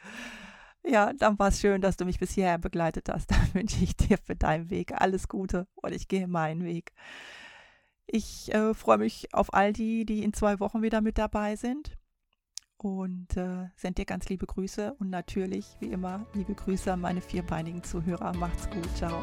Ja, 0.83 1.13
dann 1.13 1.37
war 1.37 1.49
es 1.49 1.59
schön, 1.59 1.81
dass 1.81 1.97
du 1.97 2.05
mich 2.05 2.19
bis 2.19 2.31
hierher 2.31 2.57
begleitet 2.57 3.09
hast. 3.09 3.31
Dann 3.31 3.53
wünsche 3.53 3.83
ich 3.83 3.95
dir 3.95 4.17
für 4.17 4.35
deinen 4.35 4.69
Weg 4.69 4.93
alles 4.99 5.27
Gute 5.27 5.67
und 5.75 5.93
ich 5.93 6.07
gehe 6.07 6.27
meinen 6.27 6.63
Weg. 6.63 6.91
Ich 8.07 8.53
äh, 8.53 8.73
freue 8.73 8.97
mich 8.97 9.33
auf 9.33 9.53
all 9.53 9.73
die, 9.73 10.05
die 10.05 10.23
in 10.23 10.33
zwei 10.33 10.59
Wochen 10.59 10.81
wieder 10.81 11.01
mit 11.01 11.17
dabei 11.17 11.55
sind 11.55 11.97
und 12.83 13.37
äh, 13.37 13.69
send 13.75 13.97
dir 13.97 14.05
ganz 14.05 14.29
liebe 14.29 14.45
Grüße 14.45 14.95
und 14.99 15.09
natürlich, 15.09 15.77
wie 15.79 15.91
immer, 15.91 16.25
liebe 16.33 16.53
Grüße 16.53 16.91
an 16.91 17.01
meine 17.01 17.21
vierbeinigen 17.21 17.83
Zuhörer. 17.83 18.33
Macht's 18.33 18.69
gut, 18.69 18.95
ciao. 18.95 19.21